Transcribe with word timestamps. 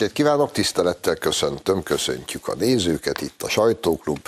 estét 0.00 0.16
kívánok, 0.16 0.52
tisztelettel 0.52 1.14
köszöntöm, 1.14 1.82
köszöntjük 1.82 2.48
a 2.48 2.54
nézőket, 2.54 3.20
itt 3.20 3.42
a 3.42 3.48
Sajtóklub. 3.48 4.18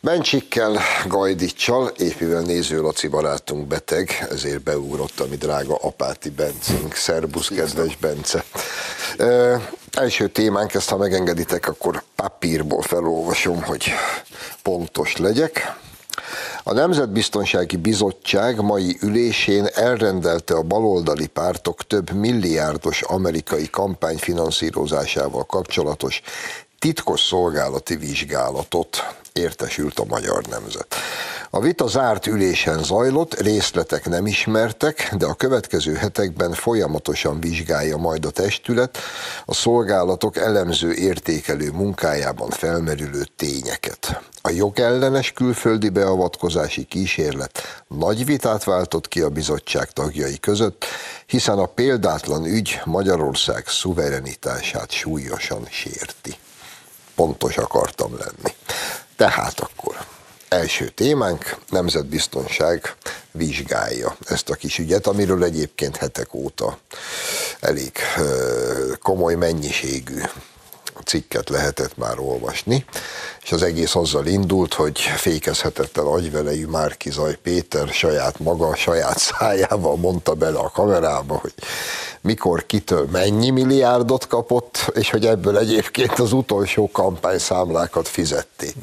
Bencsikkel, 0.00 0.80
Gajdicsal, 1.06 1.92
és 1.96 2.18
mivel 2.18 2.40
néző 2.40 2.80
Laci 2.80 3.08
barátunk 3.08 3.66
beteg, 3.66 4.26
ezért 4.30 4.62
beugrott 4.62 5.20
a 5.20 5.26
mi 5.30 5.36
drága 5.36 5.74
apáti 5.74 6.30
Bencünk. 6.30 6.94
Szerbusz, 6.94 7.48
kedves 7.48 7.96
Bence. 7.96 8.44
Ö, 9.16 9.56
első 9.92 10.28
témánk, 10.28 10.74
ezt 10.74 10.88
ha 10.88 10.96
megengeditek, 10.96 11.68
akkor 11.68 12.02
papírból 12.14 12.82
felolvasom, 12.82 13.62
hogy 13.62 13.92
pontos 14.62 15.16
legyek. 15.16 15.76
A 16.62 16.72
Nemzetbiztonsági 16.72 17.76
Bizottság 17.76 18.60
mai 18.60 18.96
ülésén 19.00 19.66
elrendelte 19.74 20.54
a 20.54 20.62
baloldali 20.62 21.26
pártok 21.26 21.86
több 21.86 22.12
milliárdos 22.12 23.02
amerikai 23.02 23.70
kampány 23.70 24.16
finanszírozásával 24.16 25.44
kapcsolatos 25.44 26.22
titkos 26.78 27.20
szolgálati 27.20 27.96
vizsgálatot 27.96 29.14
értesült 29.32 29.98
a 29.98 30.04
magyar 30.04 30.42
nemzet. 30.46 30.94
A 31.50 31.60
vita 31.60 31.86
zárt 31.86 32.26
ülésen 32.26 32.82
zajlott, 32.82 33.40
részletek 33.40 34.08
nem 34.08 34.26
ismertek, 34.26 35.14
de 35.16 35.26
a 35.26 35.34
következő 35.34 35.94
hetekben 35.94 36.52
folyamatosan 36.52 37.40
vizsgálja 37.40 37.96
majd 37.96 38.24
a 38.24 38.30
testület 38.30 38.98
a 39.44 39.54
szolgálatok 39.54 40.36
elemző 40.36 40.92
értékelő 40.92 41.70
munkájában 41.70 42.50
felmerülő 42.50 43.26
tényeket. 43.36 44.20
A 44.48 44.50
jogellenes 44.50 45.32
külföldi 45.32 45.88
beavatkozási 45.88 46.84
kísérlet 46.84 47.82
nagy 47.88 48.24
vitát 48.24 48.64
váltott 48.64 49.08
ki 49.08 49.20
a 49.20 49.28
bizottság 49.28 49.90
tagjai 49.90 50.38
között, 50.38 50.84
hiszen 51.26 51.58
a 51.58 51.66
példátlan 51.66 52.44
ügy 52.44 52.80
Magyarország 52.84 53.66
szuverenitását 53.66 54.90
súlyosan 54.90 55.66
sérti. 55.70 56.34
Pontos 57.14 57.56
akartam 57.56 58.16
lenni. 58.18 58.54
Tehát 59.16 59.60
akkor 59.60 59.96
első 60.48 60.88
témánk, 60.88 61.56
nemzetbiztonság 61.70 62.94
vizsgálja 63.32 64.16
ezt 64.26 64.50
a 64.50 64.54
kis 64.54 64.78
ügyet, 64.78 65.06
amiről 65.06 65.44
egyébként 65.44 65.96
hetek 65.96 66.34
óta 66.34 66.78
elég 67.60 67.92
komoly 69.02 69.34
mennyiségű 69.34 70.20
cikket 71.04 71.48
lehetett 71.48 71.96
már 71.96 72.18
olvasni, 72.18 72.84
és 73.42 73.52
az 73.52 73.62
egész 73.62 73.94
azzal 73.94 74.26
indult, 74.26 74.74
hogy 74.74 74.98
fékezhetetlen 74.98 76.06
agyvelejű 76.06 76.66
Márkizaj 76.66 77.38
Péter 77.42 77.88
saját 77.88 78.38
maga, 78.38 78.74
saját 78.74 79.18
szájával 79.18 79.96
mondta 79.96 80.34
bele 80.34 80.58
a 80.58 80.70
kamerába, 80.70 81.36
hogy 81.36 81.52
mikor 82.20 82.66
kitől 82.66 83.08
mennyi 83.12 83.50
milliárdot 83.50 84.26
kapott, 84.26 84.90
és 84.94 85.10
hogy 85.10 85.26
ebből 85.26 85.58
egyébként 85.58 86.18
az 86.18 86.32
utolsó 86.32 86.90
kampányszámlákat 86.92 88.08
fizették. 88.08 88.74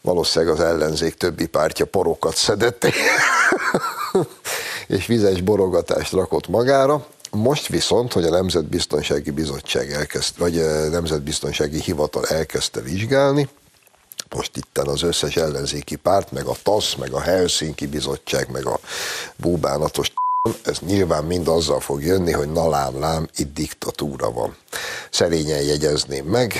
Valószínűleg 0.00 0.54
az 0.54 0.60
ellenzék 0.60 1.14
többi 1.14 1.46
pártja 1.46 1.86
porokat 1.86 2.36
szedett, 2.36 2.86
és 4.86 5.06
vizes 5.06 5.40
borogatást 5.40 6.12
rakott 6.12 6.48
magára. 6.48 7.06
Most 7.36 7.66
viszont, 7.66 8.12
hogy 8.12 8.24
a 8.24 8.30
Nemzetbiztonsági 8.30 9.30
Bizottság 9.30 9.92
elkezd, 9.92 10.38
vagy 10.38 10.58
a 10.58 10.88
Nemzetbiztonsági 10.88 11.80
Hivatal 11.80 12.26
elkezdte 12.26 12.80
vizsgálni, 12.80 13.48
most 14.34 14.56
itten 14.56 14.86
az 14.86 15.02
összes 15.02 15.36
ellenzéki 15.36 15.96
párt, 15.96 16.32
meg 16.32 16.46
a 16.46 16.56
TASZ, 16.62 16.94
meg 16.94 17.12
a 17.12 17.20
Helsinki 17.20 17.86
Bizottság, 17.86 18.50
meg 18.50 18.66
a 18.66 18.80
búbánatos 19.36 20.12
ez 20.64 20.78
nyilván 20.78 21.24
mind 21.24 21.48
azzal 21.48 21.80
fog 21.80 22.02
jönni, 22.02 22.32
hogy 22.32 22.52
na 22.52 22.68
lám, 22.68 23.00
lám, 23.00 23.28
itt 23.36 23.54
diktatúra 23.54 24.32
van. 24.32 24.56
Szerényen 25.10 25.62
jegyezném 25.62 26.24
meg, 26.24 26.54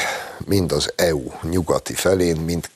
mind 0.45 0.73
az 0.73 0.93
EU 0.97 1.31
nyugati 1.43 1.95
felén, 1.95 2.37
mind 2.37 2.69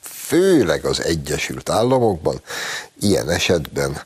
főleg 0.00 0.84
az 0.84 1.02
Egyesült 1.02 1.68
Államokban, 1.68 2.40
ilyen 3.00 3.30
esetben 3.30 4.02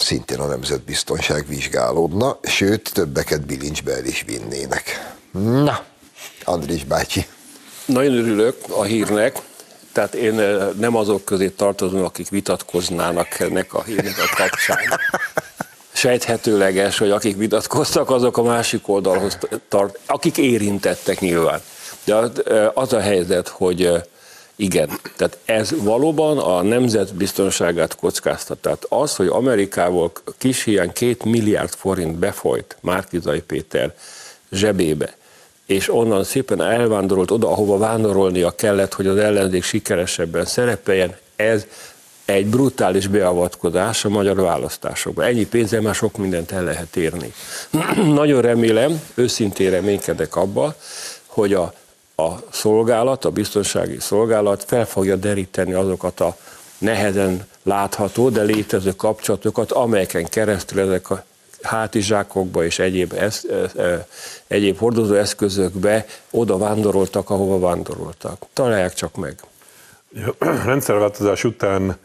szintén 0.00 0.38
a 0.38 0.46
nemzetbiztonság 0.46 1.46
vizsgálódna, 1.46 2.38
sőt, 2.42 2.90
többeket 2.92 3.46
bilincsbe 3.46 3.92
el 3.92 4.04
is 4.04 4.24
vinnének. 4.26 5.14
Na, 5.30 5.84
Andris 6.44 6.84
bácsi. 6.84 7.26
Nagyon 7.84 8.14
örülök 8.14 8.56
a 8.68 8.82
hírnek, 8.82 9.40
tehát 9.92 10.14
én 10.14 10.40
eh, 10.40 10.68
nem 10.78 10.96
azok 10.96 11.24
közé 11.24 11.48
tartozom, 11.48 12.04
akik 12.04 12.28
vitatkoznának 12.28 13.38
ennek 13.38 13.74
a 13.74 13.82
hírnek 13.82 14.18
a 14.18 14.36
kapcsán. 14.36 14.78
Sejthetőleges, 15.92 16.98
hogy 16.98 17.10
akik 17.10 17.36
vitatkoztak, 17.36 18.10
azok 18.10 18.36
a 18.36 18.42
másik 18.42 18.88
oldalhoz 18.88 19.38
tart, 19.68 19.98
akik 20.06 20.36
érintettek 20.36 21.20
nyilván. 21.20 21.60
De 22.04 22.16
az 22.74 22.92
a 22.92 23.00
helyzet, 23.00 23.48
hogy 23.48 23.84
eh, 23.84 24.02
igen, 24.60 24.90
tehát 25.16 25.38
ez 25.44 25.82
valóban 25.82 26.38
a 26.38 26.62
nemzet 26.62 27.14
biztonságát 27.14 27.96
kockáztat. 27.96 28.58
Tehát 28.58 28.86
az, 28.88 29.16
hogy 29.16 29.26
Amerikából 29.26 30.12
kis 30.38 30.64
hiány 30.64 30.92
két 30.92 31.24
milliárd 31.24 31.70
forint 31.70 32.16
befolyt 32.16 32.76
Márkizai 32.80 33.40
Péter 33.40 33.94
zsebébe, 34.50 35.14
és 35.66 35.92
onnan 35.92 36.24
szépen 36.24 36.62
elvándorolt 36.62 37.30
oda, 37.30 37.48
ahova 37.48 37.78
vándorolnia 37.78 38.50
kellett, 38.50 38.94
hogy 38.94 39.06
az 39.06 39.16
ellenzék 39.16 39.62
sikeresebben 39.62 40.44
szerepeljen, 40.44 41.16
ez 41.36 41.66
egy 42.24 42.46
brutális 42.46 43.06
beavatkozás 43.06 44.04
a 44.04 44.08
magyar 44.08 44.36
választásokba. 44.36 45.24
Ennyi 45.24 45.46
pénzzel 45.46 45.80
már 45.80 45.94
sok 45.94 46.16
mindent 46.16 46.50
el 46.50 46.64
lehet 46.64 46.96
érni. 46.96 47.32
Nagyon 48.20 48.40
remélem, 48.40 49.02
őszintén 49.14 49.70
reménykedek 49.70 50.36
abba, 50.36 50.74
hogy 51.26 51.54
a 51.54 51.72
a 52.22 52.38
szolgálat, 52.50 53.24
a 53.24 53.30
biztonsági 53.30 53.98
szolgálat 54.00 54.64
fel 54.64 54.86
fogja 54.86 55.16
deríteni 55.16 55.72
azokat 55.72 56.20
a 56.20 56.36
nehezen 56.78 57.46
látható, 57.62 58.28
de 58.28 58.42
létező 58.42 58.92
kapcsolatokat, 58.96 59.72
amelyeken 59.72 60.24
keresztül 60.24 60.80
ezek 60.80 61.10
a 61.10 61.24
hátizsákokba 61.62 62.64
és 62.64 62.78
egyéb, 62.78 63.12
esz, 63.12 63.46
egyéb 64.46 64.78
hordozó 64.78 65.14
eszközökbe 65.14 66.06
oda 66.30 66.58
vándoroltak, 66.58 67.30
ahova 67.30 67.58
vándoroltak. 67.58 68.42
Találják 68.52 68.94
csak 68.94 69.16
meg. 69.16 69.34
A 70.38 70.62
rendszerváltozás 70.64 71.44
után 71.44 71.96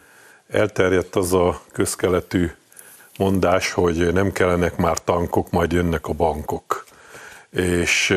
elterjedt 0.48 1.16
az 1.16 1.32
a 1.32 1.60
közkeletű 1.72 2.50
mondás, 3.18 3.72
hogy 3.72 4.12
nem 4.12 4.32
kellenek 4.32 4.76
már 4.76 4.98
tankok, 5.04 5.50
majd 5.50 5.72
jönnek 5.72 6.06
a 6.06 6.12
bankok 6.12 6.83
és 7.54 8.10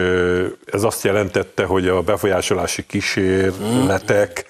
ez 0.66 0.84
azt 0.84 1.04
jelentette, 1.04 1.66
hogy 1.66 1.88
a 1.88 2.02
befolyásolási 2.02 2.86
kísérletek 2.86 4.46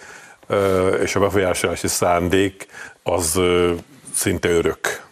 és 1.04 1.16
a 1.16 1.20
befolyásolási 1.20 1.88
szándék 1.88 2.68
az 3.04 3.40
szinte 4.14 4.50
örök. 4.50 5.06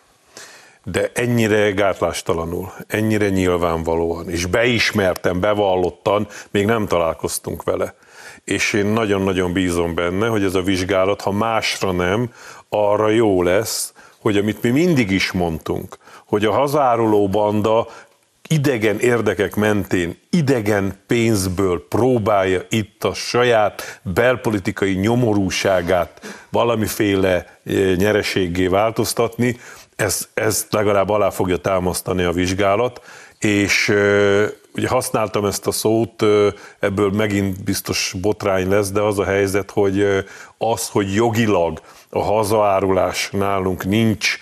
De 0.83 1.11
ennyire 1.13 1.71
gátlástalanul, 1.71 2.71
ennyire 2.87 3.29
nyilvánvalóan, 3.29 4.29
és 4.29 4.45
beismertem, 4.45 5.39
bevallottan, 5.39 6.27
még 6.51 6.65
nem 6.65 6.87
találkoztunk 6.87 7.63
vele. 7.63 7.95
És 8.43 8.73
én 8.73 8.85
nagyon-nagyon 8.85 9.53
bízom 9.53 9.93
benne, 9.93 10.27
hogy 10.27 10.43
ez 10.43 10.55
a 10.55 10.61
vizsgálat, 10.61 11.21
ha 11.21 11.31
másra 11.31 11.91
nem, 11.91 12.31
arra 12.69 13.09
jó 13.09 13.43
lesz, 13.43 13.93
hogy 14.19 14.37
amit 14.37 14.61
mi 14.61 14.69
mindig 14.69 15.11
is 15.11 15.31
mondtunk, 15.31 15.97
hogy 16.25 16.45
a 16.45 16.51
hazáruló 16.51 17.29
banda 17.29 17.87
idegen 18.47 18.99
érdekek 18.99 19.55
mentén, 19.55 20.17
idegen 20.29 20.99
pénzből 21.07 21.87
próbálja 21.87 22.61
itt 22.69 23.03
a 23.03 23.13
saját 23.13 23.99
belpolitikai 24.03 24.93
nyomorúságát 24.93 26.45
valamiféle 26.49 27.59
eh, 27.65 27.95
nyereséggé 27.95 28.67
változtatni, 28.67 29.57
ez, 29.95 30.27
ez 30.33 30.67
legalább 30.69 31.09
alá 31.09 31.29
fogja 31.29 31.57
támasztani 31.57 32.23
a 32.23 32.31
vizsgálat, 32.31 33.01
és 33.39 33.89
eh, 33.89 34.49
ugye 34.75 34.87
használtam 34.87 35.45
ezt 35.45 35.67
a 35.67 35.71
szót, 35.71 36.21
eh, 36.21 36.47
ebből 36.79 37.11
megint 37.11 37.63
biztos 37.63 38.15
botrány 38.21 38.69
lesz, 38.69 38.91
de 38.91 39.01
az 39.01 39.19
a 39.19 39.25
helyzet, 39.25 39.71
hogy 39.71 40.25
az, 40.57 40.89
hogy 40.89 41.13
jogilag 41.13 41.81
a 42.09 42.21
hazaárulás 42.21 43.29
nálunk 43.31 43.85
nincs 43.85 44.37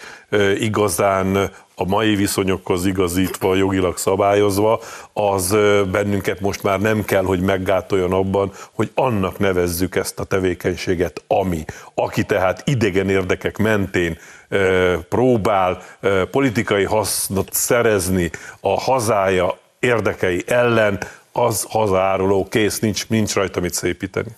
igazán 0.59 1.51
a 1.75 1.86
mai 1.86 2.16
viszonyokhoz 2.16 2.86
igazítva, 2.86 3.56
jogilag 3.56 3.98
szabályozva, 3.98 4.80
az 5.14 5.56
bennünket 5.92 6.40
most 6.40 6.64
már 6.64 6.80
nem 6.80 7.06
kell, 7.06 7.24
hogy 7.24 7.40
meggátoljon 7.40 8.12
abban, 8.12 8.52
hogy 8.72 8.92
annak 8.94 9.40
nevezzük 9.40 9.96
ezt 9.96 10.20
a 10.20 10.24
tevékenységet, 10.24 11.24
ami. 11.28 11.66
Aki 11.96 12.24
tehát 12.24 12.62
idegen 12.66 13.10
érdekek 13.10 13.58
mentén 13.58 14.18
próbál 15.10 15.81
politikai 16.31 16.84
hasznot 16.84 17.54
szerezni 17.54 18.31
a 18.60 18.80
hazája 18.80 19.58
érdekei 19.80 20.44
ellen, 20.48 21.00
az 21.31 21.66
hazáruló, 21.70 22.48
kész, 22.50 22.80
nincs, 22.80 23.08
nincs 23.08 23.34
rajta 23.34 23.60
mit 23.60 23.74
szépíteni. 23.74 24.30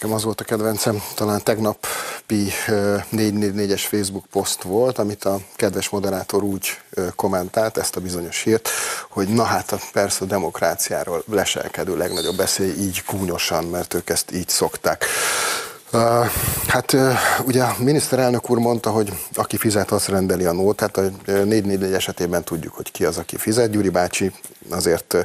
Nekem 0.00 0.16
az 0.16 0.24
volt 0.24 0.40
a 0.40 0.44
kedvencem, 0.44 1.02
talán 1.14 1.42
tegnapi 1.42 2.52
444-es 3.12 3.82
Facebook 3.88 4.24
poszt 4.30 4.62
volt, 4.62 4.98
amit 4.98 5.24
a 5.24 5.38
kedves 5.56 5.88
moderátor 5.88 6.42
úgy 6.42 6.80
kommentált, 7.16 7.76
ezt 7.76 7.96
a 7.96 8.00
bizonyos 8.00 8.42
hírt, 8.42 8.68
hogy 9.08 9.28
na 9.28 9.42
hát 9.42 9.90
persze 9.92 10.24
a 10.24 10.26
demokráciáról 10.26 11.22
leselkedő 11.26 11.96
legnagyobb 11.96 12.36
beszély 12.36 12.72
így 12.78 13.04
kúnyosan, 13.04 13.64
mert 13.64 13.94
ők 13.94 14.10
ezt 14.10 14.32
így 14.32 14.48
szokták. 14.48 15.04
Hát 16.66 16.96
ugye 17.44 17.62
a 17.62 17.74
miniszterelnök 17.78 18.50
úr 18.50 18.58
mondta, 18.58 18.90
hogy 18.90 19.12
aki 19.34 19.56
fizet, 19.56 19.90
az 19.90 20.06
rendeli 20.06 20.44
a 20.44 20.52
nótát. 20.52 20.96
A 20.96 21.10
444 21.26 21.92
esetében 21.92 22.44
tudjuk, 22.44 22.74
hogy 22.74 22.90
ki 22.90 23.04
az, 23.04 23.18
aki 23.18 23.36
fizet. 23.36 23.70
Gyuri 23.70 23.88
bácsi 23.88 24.32
azért 24.68 25.16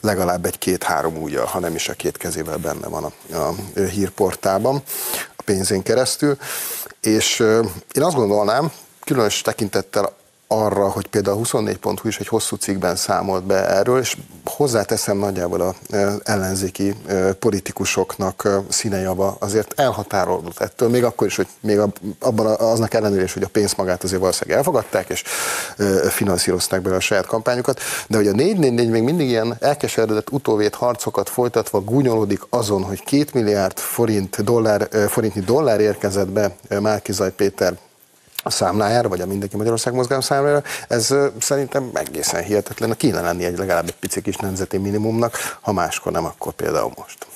legalább 0.00 0.44
egy-két-három 0.44 1.16
újjal, 1.16 1.44
ha 1.44 1.58
nem 1.58 1.74
is 1.74 1.88
a 1.88 1.92
két 1.92 2.16
kezével 2.16 2.56
benne 2.56 2.88
van 2.88 3.04
a, 3.04 3.36
a 3.38 3.54
hírportában 3.90 4.82
a 5.36 5.42
pénzén 5.42 5.82
keresztül. 5.82 6.36
És 7.00 7.40
én 7.92 8.02
azt 8.02 8.16
gondolnám, 8.16 8.72
különös 9.04 9.40
tekintettel 9.40 10.12
arra, 10.52 10.88
hogy 10.88 11.06
például 11.06 11.36
a 11.36 11.40
24.hu 11.40 12.08
is 12.08 12.18
egy 12.18 12.28
hosszú 12.28 12.56
cikkben 12.56 12.96
számolt 12.96 13.44
be 13.44 13.68
erről, 13.68 13.98
és 13.98 14.16
hozzáteszem 14.44 15.16
nagyjából 15.16 15.60
az 15.60 16.20
ellenzéki 16.24 16.94
politikusoknak 17.38 18.48
színejava 18.68 19.36
azért 19.38 19.80
elhatárolódott 19.80 20.60
ettől, 20.60 20.88
még 20.88 21.04
akkor 21.04 21.26
is, 21.26 21.36
hogy 21.36 21.46
még 21.60 21.78
abban 22.20 22.46
aznak 22.46 22.94
ellenére 22.94 23.22
is, 23.22 23.32
hogy 23.32 23.42
a 23.42 23.48
pénzt 23.48 23.76
magát 23.76 24.04
azért 24.04 24.20
valószínűleg 24.20 24.58
elfogadták, 24.58 25.08
és 25.08 25.22
finanszírozták 26.08 26.82
be 26.82 26.94
a 26.94 27.00
saját 27.00 27.26
kampányukat, 27.26 27.80
de 28.06 28.16
hogy 28.16 28.26
a 28.26 28.32
444 28.32 28.90
még 28.90 29.02
mindig 29.02 29.28
ilyen 29.28 29.56
elkeseredett 29.60 30.30
utóvét 30.30 30.74
harcokat 30.74 31.28
folytatva 31.28 31.80
gúnyolódik 31.80 32.42
azon, 32.48 32.82
hogy 32.82 33.04
két 33.04 33.34
milliárd 33.34 33.78
forint 33.78 34.44
dollár, 34.44 34.88
forintnyi 35.08 35.40
dollár 35.40 35.80
érkezett 35.80 36.28
be 36.28 36.56
Márkizaj 36.80 37.30
Péter 37.30 37.74
a 38.42 38.50
számlájára, 38.50 39.08
vagy 39.08 39.20
a 39.20 39.26
Mindenki 39.26 39.56
Magyarország 39.56 39.94
mozgalom 39.94 40.22
számlájára, 40.22 40.62
ez 40.88 41.14
szerintem 41.40 41.90
egészen 41.92 42.42
hihetetlen. 42.42 42.96
Kéne 42.96 43.20
lenni 43.20 43.44
egy 43.44 43.58
legalább 43.58 43.88
egy 43.88 43.94
pici 43.94 44.22
kis 44.22 44.36
nemzeti 44.36 44.76
minimumnak, 44.76 45.58
ha 45.60 45.72
máskor 45.72 46.12
nem, 46.12 46.24
akkor 46.24 46.52
például 46.52 46.92
most. 46.96 47.26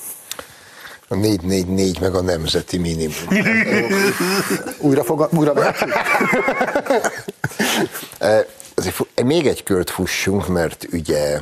A 1.08 1.14
444 1.14 2.00
meg 2.00 2.14
a 2.14 2.22
nemzeti 2.22 2.78
minimum. 2.78 3.14
újra 4.88 5.04
fog, 5.04 5.28
újra 5.32 5.52
Még 9.24 9.46
egy 9.46 9.62
kört 9.62 9.90
fussunk, 9.90 10.48
mert 10.48 10.86
ugye 10.92 11.38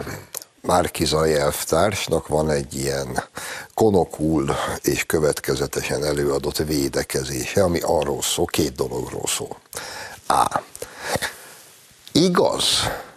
Márkizai 0.67 1.35
elvtársnak 1.35 2.29
van 2.29 2.51
egy 2.51 2.75
ilyen 2.75 3.23
konokul 3.75 4.57
és 4.83 5.05
következetesen 5.05 6.05
előadott 6.05 6.57
védekezése, 6.57 7.63
ami 7.63 7.81
arról 7.81 8.23
szól, 8.23 8.45
két 8.45 8.75
dologról 8.75 9.27
szól. 9.27 9.57
A. 10.29 10.61
Igaz, 12.13 12.65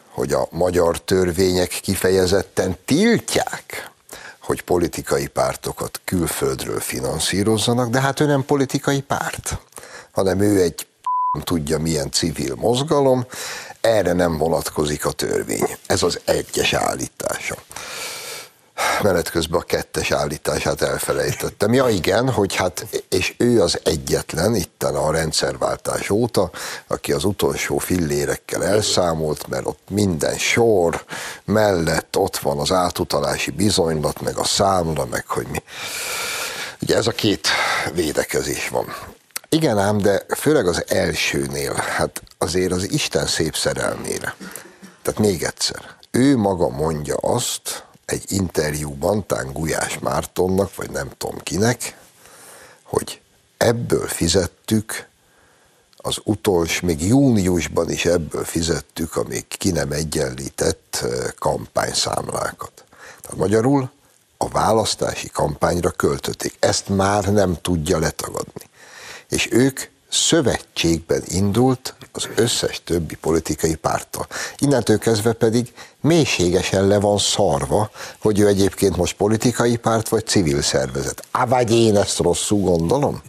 hogy 0.10 0.34
a 0.34 0.48
magyar 0.52 1.02
törvények 1.02 1.70
kifejezetten 1.70 2.78
tiltják, 2.86 3.92
hogy 4.40 4.62
politikai 4.62 5.28
pártokat 5.28 6.02
külföldről 6.04 6.80
finanszírozzanak, 6.80 7.90
de 7.90 8.02
hát 8.02 8.20
ő 8.20 8.26
nem 8.26 8.46
politikai 8.46 9.02
párt, 9.02 9.58
hanem 10.12 10.40
ő 10.40 10.62
egy 10.62 10.88
tudja 11.44 11.80
milyen 11.80 12.12
civil 12.12 12.56
mozgalom, 12.56 13.26
erre 13.86 14.14
nem 14.14 14.38
vonatkozik 14.38 15.06
a 15.06 15.12
törvény. 15.12 15.78
Ez 15.86 16.04
az 16.04 16.20
egyes 16.26 16.74
állítása. 16.74 17.56
Menet 19.02 19.30
közben 19.30 19.60
a 19.60 19.64
kettes 19.64 20.12
állítását 20.12 20.82
elfelejtettem. 20.82 21.74
Ja 21.74 21.90
igen, 21.90 22.30
hogy 22.30 22.56
hát, 22.56 22.86
és 23.10 23.34
ő 23.38 23.62
az 23.62 23.80
egyetlen 23.84 24.56
itten 24.56 24.96
a 24.96 25.12
rendszerváltás 25.12 26.10
óta, 26.10 26.52
aki 26.88 27.12
az 27.12 27.24
utolsó 27.24 27.78
fillérekkel 27.78 28.66
elszámolt, 28.66 29.48
mert 29.48 29.66
ott 29.66 29.88
minden 29.90 30.38
sor 30.38 31.04
mellett 31.46 32.18
ott 32.18 32.38
van 32.38 32.60
az 32.60 32.72
átutalási 32.72 33.52
bizonylat, 33.52 34.22
meg 34.22 34.38
a 34.38 34.44
számla, 34.44 35.06
meg 35.06 35.28
hogy 35.28 35.48
mi. 35.48 35.64
Ugye 36.82 36.96
ez 36.96 37.08
a 37.08 37.12
két 37.12 37.48
védekezés 37.94 38.70
van. 38.70 38.86
Igen 39.56 39.78
ám, 39.78 39.98
de 39.98 40.26
főleg 40.36 40.68
az 40.68 40.84
elsőnél, 40.88 41.74
hát 41.74 42.22
azért 42.38 42.72
az 42.72 42.92
Isten 42.92 43.26
szép 43.26 43.56
szerelmére. 43.56 44.36
Tehát 45.02 45.20
még 45.20 45.44
egyszer, 45.44 45.96
ő 46.12 46.38
maga 46.38 46.70
mondja 46.70 47.16
azt 47.16 47.86
egy 48.06 48.24
interjúban 48.28 49.26
Tán 49.26 49.52
Gulyás 49.54 50.00
Mártonnak, 50.00 50.76
vagy 50.76 50.90
nem 50.90 51.10
tudom 51.18 51.40
kinek, 51.40 51.98
hogy 52.84 53.22
ebből 53.58 54.08
fizettük 54.08 55.08
az 55.98 56.18
utolsó, 56.24 56.86
még 56.86 57.08
júniusban 57.08 57.90
is 57.90 58.06
ebből 58.06 58.44
fizettük 58.44 59.16
a 59.16 59.24
még 59.24 59.48
ki 59.48 59.72
nem 59.72 59.92
egyenlített 59.92 61.06
kampányszámlákat. 61.40 62.84
Tehát 63.22 63.38
magyarul 63.38 63.90
a 64.38 64.48
választási 64.48 65.30
kampányra 65.30 65.90
költötték. 65.90 66.56
Ezt 66.60 66.90
már 66.90 67.34
nem 67.34 67.58
tudja 67.62 68.00
letagadni 68.00 68.74
és 69.30 69.48
ők 69.52 69.80
szövetségben 70.10 71.24
indult 71.28 71.96
az 72.12 72.30
összes 72.36 72.82
többi 72.84 73.16
politikai 73.16 73.76
párttal. 73.76 74.28
Innentől 74.58 74.98
kezdve 74.98 75.34
pedig 75.34 75.74
mélységesen 76.02 76.88
le 76.88 77.00
van 77.00 77.18
szarva, 77.18 77.90
hogy 78.20 78.40
ő 78.40 78.48
egyébként 78.48 78.98
most 78.98 79.16
politikai 79.16 79.76
párt 79.76 80.10
vagy 80.10 80.26
civil 80.26 80.62
szervezet. 80.62 81.24
Á, 81.32 81.46
vagy 81.46 81.72
én 81.72 81.98
ezt 81.98 82.20
rosszul 82.20 82.60
gondolom? 82.60 83.22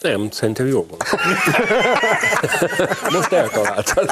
Nem, 0.00 0.30
szerintem 0.30 0.66
jól 0.66 0.86
gondolod. 0.88 1.38
Most 3.14 3.32
eltaláltad. 3.32 4.10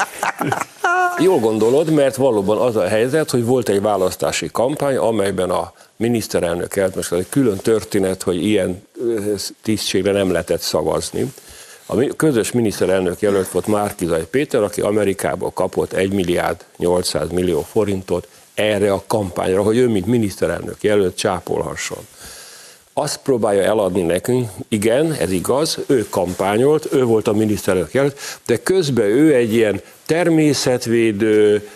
Jól 1.19 1.39
gondolod, 1.39 1.89
mert 1.89 2.15
valóban 2.15 2.57
az 2.57 2.75
a 2.75 2.87
helyzet, 2.87 3.31
hogy 3.31 3.45
volt 3.45 3.69
egy 3.69 3.81
választási 3.81 4.49
kampány, 4.51 4.97
amelyben 4.97 5.49
a 5.49 5.73
miniszterelnök 5.95 6.75
elnök, 6.75 6.95
most 6.95 7.11
egy 7.11 7.29
külön 7.29 7.57
történet, 7.57 8.23
hogy 8.23 8.45
ilyen 8.45 8.87
tisztségre 9.63 10.11
nem 10.11 10.31
lehetett 10.31 10.61
szavazni. 10.61 11.33
A 11.85 12.15
közös 12.15 12.51
miniszterelnök 12.51 13.19
jelölt 13.19 13.51
volt 13.51 13.67
Márkizai 13.67 14.25
Péter, 14.31 14.63
aki 14.63 14.81
Amerikából 14.81 15.51
kapott 15.51 15.93
1 15.93 16.13
milliárd 16.13 16.65
800 16.77 17.29
millió 17.29 17.61
forintot 17.61 18.27
erre 18.53 18.91
a 18.91 19.03
kampányra, 19.07 19.63
hogy 19.63 19.77
ő, 19.77 19.87
mint 19.87 20.05
miniszterelnök 20.05 20.83
jelölt, 20.83 21.17
csápolhasson. 21.17 22.07
Azt 22.99 23.19
próbálja 23.23 23.63
eladni 23.63 24.01
nekünk, 24.01 24.49
igen, 24.67 25.13
ez 25.13 25.31
igaz, 25.31 25.77
ő 25.87 26.05
kampányolt, 26.09 26.93
ő 26.93 27.03
volt 27.03 27.27
a 27.27 27.33
miniszterelnök 27.33 27.93
jelölt, 27.93 28.19
de 28.45 28.57
közben 28.57 29.05
ő 29.05 29.35
egy 29.35 29.53
ilyen 29.53 29.81
természetvédő, 30.05 31.67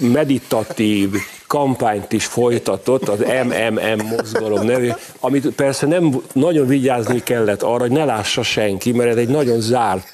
meditatív, 0.00 1.10
kampányt 1.48 2.12
is 2.12 2.26
folytatott, 2.26 3.08
az 3.08 3.18
MMM 3.18 4.06
mozgalom 4.06 4.66
nevű, 4.66 4.90
amit 5.20 5.48
persze 5.48 5.86
nem 5.86 6.22
nagyon 6.32 6.66
vigyázni 6.66 7.22
kellett 7.22 7.62
arra, 7.62 7.80
hogy 7.80 7.90
ne 7.90 8.04
lássa 8.04 8.42
senki, 8.42 8.92
mert 8.92 9.10
ez 9.10 9.16
egy 9.16 9.28
nagyon 9.28 9.60
zárt 9.60 10.06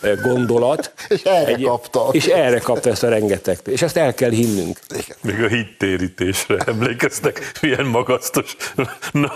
eh, 0.00 0.16
gondolat. 0.22 0.92
és 1.08 1.22
erre 1.22 1.46
egy, 1.46 1.62
kapta. 1.62 2.08
És 2.12 2.26
erre 2.26 2.58
kapta 2.58 2.90
ezt 2.90 3.02
a 3.02 3.08
rengeteg. 3.08 3.58
És 3.64 3.82
ezt 3.82 3.96
el 3.96 4.14
kell 4.14 4.30
hinnünk. 4.30 4.78
Még 5.20 5.42
a 5.42 5.48
hittérítésre 5.48 6.56
emlékeztek, 6.56 7.52
milyen 7.60 7.86
magasztos 7.86 8.56
na, 9.12 9.32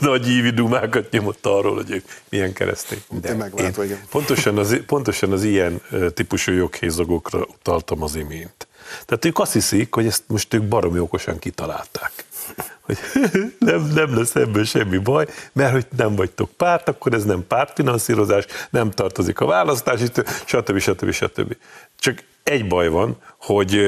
nagy 0.00 0.28
ívi 0.28 0.50
dumákat 0.50 1.10
nyomott 1.10 1.46
arról, 1.46 1.74
hogy 1.74 1.90
ők 1.90 2.04
milyen 2.28 2.52
keresztény. 2.52 3.02
De 3.20 3.34
megváltva, 3.34 3.84
igen. 3.84 4.00
Pontosan 4.10 4.58
az, 4.58 4.80
pontosan 4.86 5.32
az 5.32 5.44
ilyen 5.44 5.80
eh, 5.90 6.00
típusú 6.14 6.52
joghézagokra 6.52 7.46
utaltam 7.58 8.02
az 8.02 8.14
imént. 8.14 8.68
Tehát 9.04 9.24
ők 9.24 9.38
azt 9.38 9.52
hiszik, 9.52 9.94
hogy 9.94 10.06
ezt 10.06 10.22
most 10.26 10.54
ők 10.54 10.62
baromi 10.62 10.98
okosan 10.98 11.38
kitalálták. 11.38 12.12
Hogy 12.80 12.98
nem, 13.58 13.90
nem 13.94 14.16
lesz 14.16 14.34
ebből 14.34 14.64
semmi 14.64 14.98
baj, 14.98 15.26
mert 15.52 15.72
hogy 15.72 15.86
nem 15.96 16.14
vagytok 16.14 16.50
párt, 16.50 16.88
akkor 16.88 17.14
ez 17.14 17.24
nem 17.24 17.46
pártfinanszírozás, 17.46 18.46
nem 18.70 18.90
tartozik 18.90 19.40
a 19.40 19.46
választás, 19.46 20.00
stb. 20.44 20.78
stb. 20.78 21.10
stb. 21.10 21.56
Csak 21.98 22.22
egy 22.42 22.66
baj 22.68 22.88
van, 22.88 23.16
hogy 23.36 23.80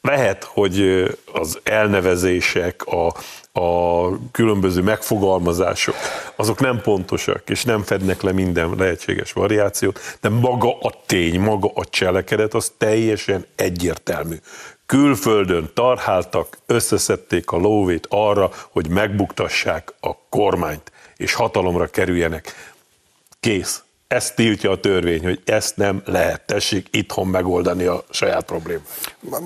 lehet, 0.00 0.44
hogy 0.44 1.04
az 1.32 1.60
elnevezések, 1.62 2.86
a, 2.86 3.14
a 3.60 4.08
különböző 4.30 4.82
megfogalmazások, 4.82 5.94
azok 6.36 6.60
nem 6.60 6.80
pontosak, 6.80 7.50
és 7.50 7.64
nem 7.64 7.82
fednek 7.82 8.22
le 8.22 8.32
minden 8.32 8.74
lehetséges 8.78 9.32
variációt, 9.32 10.00
de 10.20 10.28
maga 10.28 10.78
a 10.78 10.94
tény, 11.06 11.40
maga 11.40 11.70
a 11.74 11.84
cselekedet, 11.84 12.54
az 12.54 12.72
teljesen 12.78 13.46
egyértelmű. 13.56 14.36
Külföldön 14.86 15.70
tarháltak, 15.74 16.58
összeszedték 16.66 17.50
a 17.50 17.56
lóvét 17.56 18.06
arra, 18.10 18.50
hogy 18.70 18.88
megbuktassák 18.88 19.94
a 20.00 20.16
kormányt, 20.28 20.92
és 21.16 21.34
hatalomra 21.34 21.86
kerüljenek. 21.86 22.72
Kész. 23.40 23.82
Ezt 24.12 24.34
tiltja 24.34 24.70
a 24.70 24.80
törvény, 24.80 25.22
hogy 25.22 25.40
ezt 25.44 25.76
nem 25.76 26.02
lehet, 26.04 26.40
tessék 26.40 26.88
itthon 26.90 27.26
megoldani 27.26 27.84
a 27.84 28.04
saját 28.10 28.44
problémát. 28.44 28.82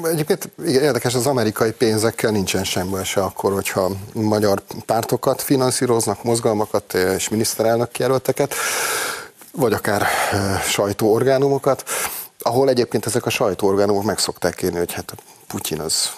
Egyébként 0.04 0.50
igen, 0.66 0.82
érdekes, 0.82 1.14
az 1.14 1.26
amerikai 1.26 1.72
pénzekkel 1.72 2.30
nincsen 2.30 2.64
semmi 2.64 3.04
se 3.04 3.22
akkor, 3.22 3.52
hogyha 3.52 3.90
magyar 4.12 4.62
pártokat 4.86 5.42
finanszíroznak, 5.42 6.22
mozgalmakat 6.22 6.94
és 6.94 7.28
miniszterelnök 7.28 7.98
jelölteket, 7.98 8.54
vagy 9.52 9.72
akár 9.72 10.02
e, 10.02 10.60
sajtóorgánumokat, 10.68 11.84
ahol 12.38 12.68
egyébként 12.68 13.06
ezek 13.06 13.26
a 13.26 13.30
sajtóorgánumok 13.30 14.04
meg 14.04 14.18
szokták 14.18 14.54
kérni, 14.54 14.78
hogy 14.78 14.92
hát 14.92 15.14
Putyin 15.46 15.80
az 15.80 16.10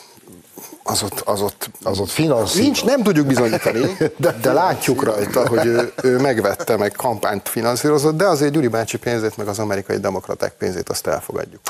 az 0.87 1.02
ott, 1.02 1.21
az 1.21 1.40
ott, 1.40 1.71
az 1.83 1.99
ott 1.99 2.11
finanszíroz. 2.11 2.64
Nincs, 2.64 2.85
nem 2.85 3.02
tudjuk 3.02 3.26
bizonyítani, 3.26 3.97
de, 4.16 4.37
de 4.40 4.52
látjuk 4.52 5.02
rajta, 5.02 5.49
hogy 5.49 5.66
ő, 5.66 5.93
ő 6.02 6.19
megvette, 6.19 6.76
meg 6.76 6.93
kampányt 6.93 7.49
finanszírozott, 7.49 8.16
de 8.16 8.26
azért 8.26 8.52
Gyuri 8.52 8.69
bácsi 8.69 8.99
pénzét, 8.99 9.37
meg 9.37 9.49
az 9.49 9.59
amerikai 9.59 9.99
demokraták 9.99 10.52
pénzét 10.52 10.88
azt 10.88 11.07
elfogadjuk. 11.07 11.61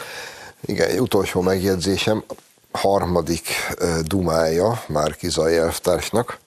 Igen, 0.60 0.98
utolsó 0.98 1.40
megjegyzésem, 1.40 2.24
harmadik 2.70 3.48
dumája 4.02 4.82
Márkizai 4.86 5.56
elvtársnak, 5.56 6.38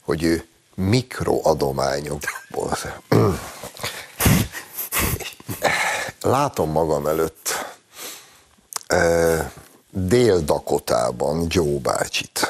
hogy 0.00 0.22
ő 0.22 0.44
mikroadományokból. 0.74 2.76
Látom 6.22 6.70
magam 6.70 7.06
előtt 7.06 7.48
Dél-Dakotában 9.92 11.46
Joe 11.48 11.78
bácsit, 11.82 12.48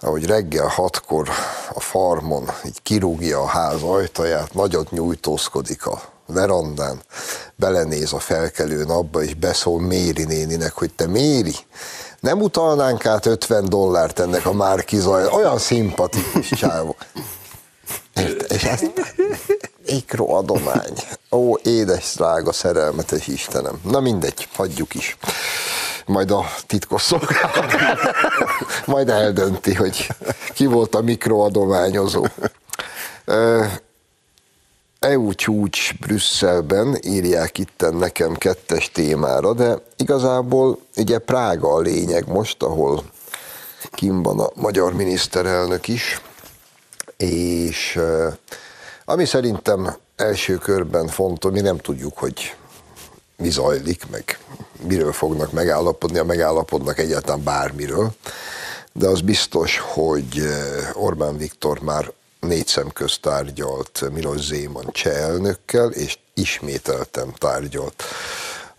ahogy 0.00 0.26
reggel 0.26 0.66
hatkor 0.66 1.28
a 1.74 1.80
farmon 1.80 2.50
így 2.66 2.82
kirúgja 2.82 3.40
a 3.40 3.46
ház 3.46 3.82
ajtaját, 3.82 4.54
nagyot 4.54 4.90
nyújtózkodik 4.90 5.86
a 5.86 6.02
verandán, 6.26 7.02
belenéz 7.56 8.12
a 8.12 8.18
felkelő 8.18 8.84
napba, 8.84 9.22
és 9.22 9.34
beszól 9.34 9.80
Méri 9.80 10.24
néninek, 10.24 10.72
hogy 10.72 10.94
te 10.94 11.06
Méri, 11.06 11.54
nem 12.20 12.40
utalnánk 12.40 13.06
át 13.06 13.26
50 13.26 13.68
dollárt 13.68 14.18
ennek 14.18 14.46
a 14.46 14.52
Márki 14.52 14.98
Zaj, 14.98 15.26
olyan 15.26 15.58
szimpatikus 15.58 16.48
csávó. 16.48 16.96
És 18.48 18.64
ezt 18.64 18.90
mikroadomány. 19.86 20.94
Ó, 21.30 21.56
édes, 21.62 22.14
drága, 22.14 22.52
szerelmetes 22.52 23.26
Istenem. 23.26 23.80
Na 23.84 24.00
mindegy, 24.00 24.48
hagyjuk 24.52 24.94
is 24.94 25.16
majd 26.06 26.30
a 26.30 26.44
titkos 26.66 27.02
szolgálat 27.02 27.74
majd 28.86 29.08
eldönti, 29.08 29.74
hogy 29.74 30.08
ki 30.54 30.66
volt 30.66 30.94
a 30.94 31.00
mikroadományozó. 31.00 32.26
EU 34.98 35.34
csúcs 35.34 35.98
Brüsszelben 35.98 36.98
írják 37.02 37.58
itten 37.58 37.94
nekem 37.94 38.34
kettes 38.34 38.90
témára, 38.90 39.54
de 39.54 39.78
igazából 39.96 40.78
ugye 40.96 41.18
Prága 41.18 41.74
a 41.74 41.80
lényeg 41.80 42.28
most, 42.28 42.62
ahol 42.62 43.04
kim 43.90 44.22
van 44.22 44.40
a 44.40 44.50
magyar 44.54 44.92
miniszterelnök 44.92 45.88
is, 45.88 46.20
és 47.16 48.00
ami 49.04 49.24
szerintem 49.24 49.96
első 50.16 50.56
körben 50.56 51.06
fontos, 51.06 51.52
mi 51.52 51.60
nem 51.60 51.78
tudjuk, 51.78 52.18
hogy 52.18 52.56
mi 53.42 53.50
zajlik, 53.50 54.10
meg 54.10 54.38
miről 54.86 55.12
fognak 55.12 55.52
megállapodni, 55.52 56.18
a 56.18 56.24
megállapodnak 56.24 56.98
egyáltalán 56.98 57.44
bármiről, 57.44 58.12
de 58.92 59.06
az 59.06 59.20
biztos, 59.20 59.78
hogy 59.78 60.38
eh, 60.38 61.02
Orbán 61.02 61.36
Viktor 61.36 61.80
már 61.80 62.12
négy 62.40 62.66
szem 62.66 62.88
közt 62.88 63.20
tárgyalt 63.20 64.10
Milos 64.12 64.40
Zéman 64.40 64.88
cseh 64.92 65.20
elnökkel, 65.20 65.90
és 65.90 66.18
ismételtem 66.34 67.32
tárgyalt 67.38 68.02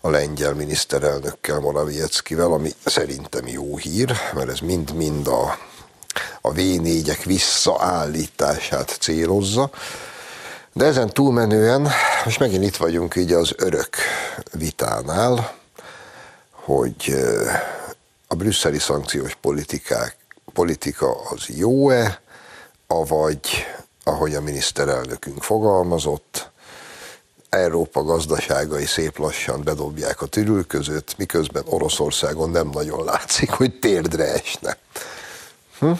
a 0.00 0.10
lengyel 0.10 0.54
miniszterelnökkel, 0.54 1.60
Morawieckivel, 1.60 2.52
ami 2.52 2.70
szerintem 2.84 3.46
jó 3.46 3.76
hír, 3.76 4.16
mert 4.34 4.48
ez 4.48 4.58
mind-mind 4.58 5.26
a, 5.26 5.58
a 6.40 6.52
V4-ek 6.52 7.20
visszaállítását 7.24 8.96
célozza. 9.00 9.70
De 10.76 10.84
ezen 10.84 11.08
túlmenően, 11.08 11.88
most 12.24 12.38
megint 12.38 12.64
itt 12.64 12.76
vagyunk 12.76 13.16
így 13.16 13.32
az 13.32 13.54
örök 13.56 13.96
vitánál, 14.52 15.54
hogy 16.50 17.14
a 18.28 18.34
brüsszeli 18.34 18.78
szankciós 18.78 19.34
politikák, 19.34 20.16
politika 20.52 21.20
az 21.30 21.46
jó-e, 21.46 22.20
avagy, 22.86 23.48
ahogy 24.04 24.34
a 24.34 24.40
miniszterelnökünk 24.40 25.42
fogalmazott, 25.42 26.50
Európa 27.48 28.02
gazdaságai 28.02 28.86
szép 28.86 29.18
lassan 29.18 29.62
bedobják 29.64 30.22
a 30.22 30.26
tűrülközőt, 30.26 31.14
miközben 31.18 31.62
Oroszországon 31.66 32.50
nem 32.50 32.68
nagyon 32.72 33.04
látszik, 33.04 33.50
hogy 33.50 33.78
térdre 33.78 34.32
esne. 34.32 34.76
Hm? 35.78 35.92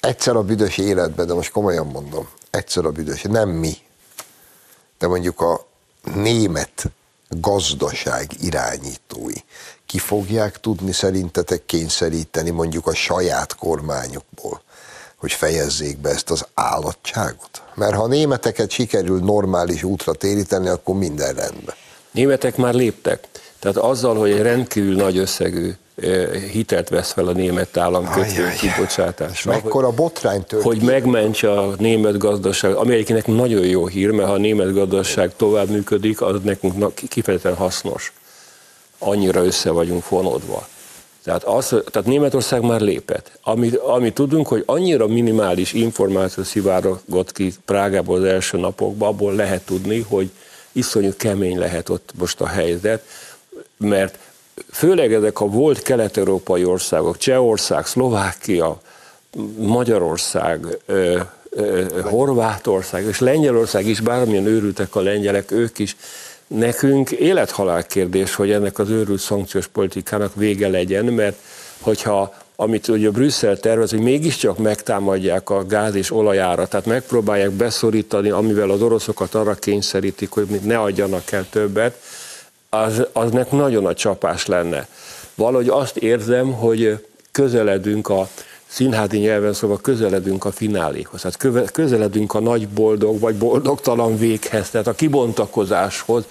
Egyszer 0.00 0.36
a 0.36 0.42
büdös 0.42 0.78
életben, 0.78 1.26
de 1.26 1.34
most 1.34 1.50
komolyan 1.50 1.86
mondom, 1.86 2.28
egyszer 2.50 2.84
a 2.84 2.90
büdös, 2.90 3.22
nem 3.22 3.48
mi, 3.48 3.76
de 4.98 5.06
mondjuk 5.06 5.40
a 5.40 5.66
német 6.14 6.84
gazdaság 7.28 8.30
irányítói 8.40 9.34
ki 9.86 9.98
fogják 9.98 10.60
tudni 10.60 10.92
szerintetek 10.92 11.66
kényszeríteni 11.66 12.50
mondjuk 12.50 12.86
a 12.86 12.94
saját 12.94 13.56
kormányukból, 13.56 14.62
hogy 15.16 15.32
fejezzék 15.32 15.98
be 15.98 16.08
ezt 16.08 16.30
az 16.30 16.46
állatságot? 16.54 17.62
Mert 17.74 17.94
ha 17.94 18.02
a 18.02 18.06
németeket 18.06 18.70
sikerül 18.70 19.18
normális 19.18 19.82
útra 19.82 20.12
téríteni, 20.12 20.68
akkor 20.68 20.94
minden 20.94 21.34
rendben. 21.34 21.74
Németek 22.10 22.56
már 22.56 22.74
léptek. 22.74 23.28
Tehát 23.58 23.76
azzal, 23.76 24.16
hogy 24.16 24.30
egy 24.30 24.42
rendkívül 24.42 24.94
nagy 24.94 25.18
összegű 25.18 25.72
hitelt 26.52 26.88
vesz 26.88 27.12
fel 27.12 27.26
a 27.26 27.32
német 27.32 27.76
állam 27.76 28.10
kötvény 28.10 28.56
kibocsátásra. 28.60 29.52
Mekkora 29.52 29.90
botrány 29.90 30.44
történt. 30.44 30.62
Hogy 30.62 30.82
megmentse 30.82 31.52
a 31.52 31.74
német 31.78 32.18
gazdaság, 32.18 32.74
ami 32.74 32.94
egyébként 32.94 33.26
nagyon 33.26 33.66
jó 33.66 33.86
hír, 33.86 34.10
mert 34.10 34.28
ha 34.28 34.34
a 34.34 34.38
német 34.38 34.72
gazdaság 34.72 35.36
tovább 35.36 35.68
működik, 35.68 36.20
az 36.20 36.40
nekünk 36.42 36.94
kifejezetten 36.94 37.56
hasznos. 37.56 38.12
Annyira 38.98 39.44
össze 39.44 39.70
vagyunk 39.70 40.02
fonódva. 40.02 40.68
Tehát, 41.24 41.44
az, 41.44 41.66
tehát 41.66 42.08
Németország 42.08 42.62
már 42.62 42.80
lépett. 42.80 43.38
Ami, 43.42 43.70
ami 43.70 44.12
tudunk, 44.12 44.46
hogy 44.46 44.62
annyira 44.66 45.06
minimális 45.06 45.72
információ 45.72 46.42
szivárgott 46.42 47.32
ki 47.32 47.52
Prágából 47.64 48.16
az 48.16 48.24
első 48.24 48.58
napokban, 48.58 49.08
abból 49.08 49.34
lehet 49.34 49.62
tudni, 49.64 50.00
hogy 50.08 50.30
iszonyú 50.72 51.12
kemény 51.16 51.58
lehet 51.58 51.88
ott 51.88 52.12
most 52.18 52.40
a 52.40 52.46
helyzet, 52.46 53.02
mert 53.76 54.18
főleg 54.72 55.12
ezek 55.12 55.40
a 55.40 55.46
volt 55.46 55.82
kelet-európai 55.82 56.64
országok, 56.64 57.16
Csehország, 57.16 57.86
Szlovákia, 57.86 58.80
Magyarország, 59.56 60.66
ö, 60.86 61.20
ö, 61.50 61.84
Horvátország 62.02 63.04
és 63.04 63.18
Lengyelország 63.20 63.86
is, 63.86 64.00
bármilyen 64.00 64.46
őrültek 64.46 64.94
a 64.94 65.00
lengyelek, 65.00 65.50
ők 65.50 65.78
is, 65.78 65.96
nekünk 66.46 67.10
élethalál 67.10 67.86
kérdés, 67.86 68.34
hogy 68.34 68.50
ennek 68.50 68.78
az 68.78 68.90
őrült 68.90 69.20
szankciós 69.20 69.66
politikának 69.66 70.34
vége 70.34 70.68
legyen, 70.68 71.04
mert 71.04 71.36
hogyha 71.80 72.34
amit 72.60 72.88
ugye 72.88 73.10
Brüsszel 73.10 73.56
tervez, 73.56 73.90
hogy 73.90 74.00
mégiscsak 74.00 74.58
megtámadják 74.58 75.50
a 75.50 75.66
gáz 75.66 75.94
és 75.94 76.10
olajára, 76.10 76.66
tehát 76.66 76.86
megpróbálják 76.86 77.50
beszorítani, 77.50 78.30
amivel 78.30 78.70
az 78.70 78.82
oroszokat 78.82 79.34
arra 79.34 79.54
kényszerítik, 79.54 80.30
hogy 80.30 80.46
ne 80.62 80.78
adjanak 80.78 81.32
el 81.32 81.46
többet, 81.50 82.00
az, 82.70 83.06
aznek 83.12 83.50
nagyon 83.50 83.86
a 83.86 83.94
csapás 83.94 84.46
lenne. 84.46 84.86
Valahogy 85.34 85.68
azt 85.68 85.96
érzem, 85.96 86.52
hogy 86.52 87.06
közeledünk 87.32 88.08
a 88.08 88.28
színházi 88.66 89.18
nyelven 89.18 89.52
szóval 89.52 89.80
közeledünk 89.80 90.44
a 90.44 90.50
fináléhoz, 90.50 91.20
tehát 91.20 91.70
közeledünk 91.72 92.34
a 92.34 92.40
nagy 92.40 92.68
boldog 92.68 93.20
vagy 93.20 93.34
boldogtalan 93.34 94.18
véghez, 94.18 94.70
tehát 94.70 94.86
a 94.86 94.92
kibontakozáshoz. 94.92 96.24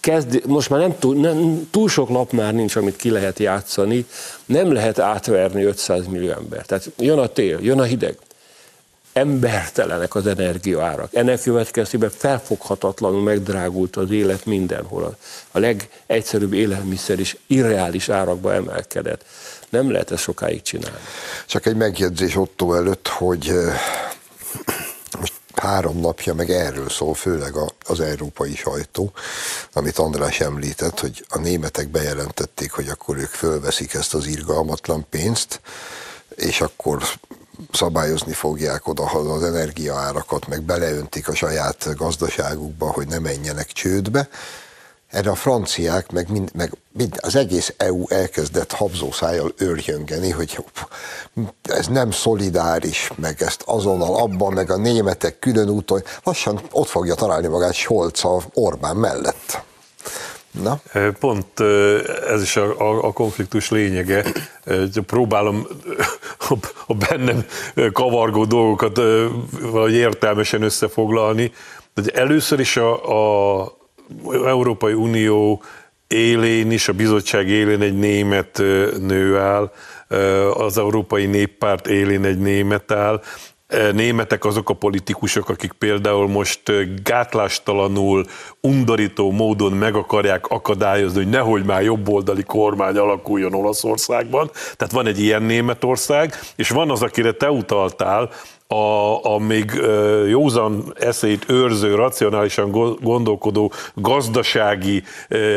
Kezd, 0.00 0.46
most 0.46 0.70
már 0.70 0.80
nem 0.80 0.98
túl, 0.98 1.14
nem, 1.14 1.68
túl 1.70 1.88
sok 1.88 2.08
lap 2.08 2.32
már 2.32 2.54
nincs, 2.54 2.76
amit 2.76 2.96
ki 2.96 3.10
lehet 3.10 3.38
játszani, 3.38 4.06
nem 4.46 4.72
lehet 4.72 4.98
átverni 4.98 5.64
500 5.64 6.06
millió 6.06 6.30
ember. 6.30 6.66
Tehát 6.66 6.90
jön 6.98 7.18
a 7.18 7.26
tél, 7.26 7.58
jön 7.62 7.80
a 7.80 7.82
hideg, 7.82 8.18
embertelenek 9.14 10.14
az 10.14 10.26
energiaárak. 10.26 11.14
Ennek 11.14 11.42
következtében 11.42 12.10
felfoghatatlanul 12.10 13.22
megdrágult 13.22 13.96
az 13.96 14.10
élet 14.10 14.44
mindenhol. 14.44 15.16
A 15.50 15.58
legegyszerűbb 15.58 16.52
élelmiszer 16.52 17.18
is 17.18 17.36
irreális 17.46 18.08
árakba 18.08 18.54
emelkedett. 18.54 19.24
Nem 19.68 19.90
lehet 19.90 20.10
ezt 20.10 20.22
sokáig 20.22 20.62
csinálni. 20.62 20.98
Csak 21.46 21.66
egy 21.66 21.76
megjegyzés 21.76 22.36
Otto 22.36 22.74
előtt, 22.74 23.08
hogy 23.08 23.52
most 25.18 25.32
három 25.54 26.00
napja 26.00 26.34
meg 26.34 26.50
erről 26.50 26.88
szól, 26.88 27.14
főleg 27.14 27.54
az 27.86 28.00
európai 28.00 28.54
sajtó, 28.54 29.12
amit 29.72 29.98
András 29.98 30.40
említett, 30.40 31.00
hogy 31.00 31.24
a 31.28 31.38
németek 31.38 31.88
bejelentették, 31.88 32.72
hogy 32.72 32.88
akkor 32.88 33.16
ők 33.16 33.30
fölveszik 33.30 33.94
ezt 33.94 34.14
az 34.14 34.26
irgalmatlan 34.26 35.06
pénzt, 35.10 35.60
és 36.36 36.60
akkor 36.60 37.02
szabályozni 37.72 38.32
fogják 38.32 38.88
oda 38.88 39.04
az 39.04 39.42
energiaárakat, 39.42 40.48
meg 40.48 40.62
beleöntik 40.62 41.28
a 41.28 41.34
saját 41.34 41.94
gazdaságukba, 41.96 42.90
hogy 42.92 43.06
ne 43.06 43.18
menjenek 43.18 43.72
csődbe. 43.72 44.28
Erre 45.10 45.30
a 45.30 45.34
franciák, 45.34 46.12
meg, 46.12 46.30
mind, 46.30 46.50
meg 46.54 46.72
mind, 46.92 47.18
az 47.20 47.36
egész 47.36 47.74
EU 47.76 48.08
elkezdett 48.08 48.72
habzószájjal 48.72 49.52
őrjöngeni, 49.58 50.30
hogy 50.30 50.64
ez 51.62 51.86
nem 51.86 52.10
szolidáris, 52.10 53.10
meg 53.16 53.42
ezt 53.42 53.62
azonnal 53.66 54.16
abban, 54.16 54.52
meg 54.52 54.70
a 54.70 54.76
németek 54.76 55.38
külön 55.38 55.68
úton, 55.68 56.02
lassan 56.24 56.60
ott 56.70 56.88
fogja 56.88 57.14
találni 57.14 57.46
magát 57.46 57.74
Scholz 57.74 58.24
a 58.24 58.42
Orbán 58.54 58.96
mellett. 58.96 59.62
Na? 60.62 60.80
Pont 61.18 61.60
ez 62.28 62.42
is 62.42 62.56
a, 62.56 62.80
a, 62.80 63.04
a 63.04 63.12
konfliktus 63.12 63.70
lényege. 63.70 64.24
Próbálom 65.06 65.66
a 66.86 66.94
bennem 66.94 67.44
kavargó 67.92 68.44
dolgokat 68.44 69.00
vagy 69.60 69.92
értelmesen 69.92 70.62
összefoglalni. 70.62 71.52
De 71.94 72.02
először 72.14 72.60
is 72.60 72.76
a, 72.76 73.60
a 73.60 73.72
Európai 74.46 74.92
Unió 74.92 75.62
élén 76.06 76.70
is, 76.70 76.88
a 76.88 76.92
bizottság 76.92 77.48
élén 77.48 77.80
egy 77.80 77.98
német 77.98 78.58
nő 79.00 79.38
áll, 79.38 79.72
az 80.54 80.78
Európai 80.78 81.26
Néppárt 81.26 81.86
élén 81.86 82.24
egy 82.24 82.38
német 82.38 82.90
áll, 82.90 83.22
németek 83.92 84.44
azok 84.44 84.70
a 84.70 84.74
politikusok, 84.74 85.48
akik 85.48 85.72
például 85.72 86.28
most 86.28 86.62
gátlástalanul, 87.02 88.26
undorító 88.60 89.30
módon 89.30 89.72
meg 89.72 89.94
akarják 89.94 90.46
akadályozni, 90.46 91.22
hogy 91.22 91.28
nehogy 91.28 91.64
már 91.64 91.82
jobboldali 91.82 92.42
kormány 92.42 92.96
alakuljon 92.96 93.54
Olaszországban. 93.54 94.50
Tehát 94.76 94.92
van 94.92 95.06
egy 95.06 95.20
ilyen 95.20 95.42
Németország, 95.42 96.34
és 96.56 96.68
van 96.68 96.90
az, 96.90 97.02
akire 97.02 97.32
te 97.32 97.50
utaltál, 97.50 98.30
a, 98.66 99.24
a 99.24 99.38
még 99.38 99.70
józan 100.28 100.94
eszét 100.98 101.44
őrző, 101.48 101.94
racionálisan 101.94 102.70
gondolkodó 103.00 103.72
gazdasági, 103.94 105.02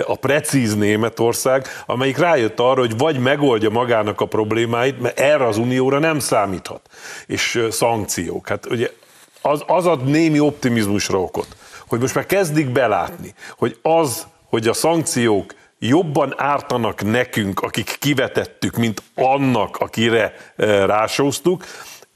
a 0.05 0.15
precíz 0.15 0.75
Németország, 0.75 1.67
amelyik 1.85 2.17
rájött 2.17 2.59
arra, 2.59 2.79
hogy 2.79 2.97
vagy 2.97 3.19
megoldja 3.19 3.69
magának 3.69 4.21
a 4.21 4.25
problémáit, 4.25 5.01
mert 5.01 5.19
erre 5.19 5.45
az 5.45 5.57
unióra 5.57 5.99
nem 5.99 6.19
számíthat. 6.19 6.81
És 7.27 7.67
szankciók. 7.69 8.47
Hát 8.47 8.65
ugye 8.65 8.89
az, 9.41 9.63
az 9.67 9.85
ad 9.85 10.03
némi 10.03 10.39
optimizmusra 10.39 11.21
okot, 11.21 11.47
hogy 11.87 11.99
most 11.99 12.15
már 12.15 12.25
kezdik 12.25 12.69
belátni, 12.69 13.33
hogy 13.57 13.77
az, 13.81 14.27
hogy 14.49 14.67
a 14.67 14.73
szankciók 14.73 15.53
jobban 15.79 16.33
ártanak 16.37 17.03
nekünk, 17.03 17.59
akik 17.59 17.95
kivetettük, 17.99 18.75
mint 18.75 19.03
annak, 19.15 19.77
akire 19.77 20.33
rásóztuk, 20.85 21.65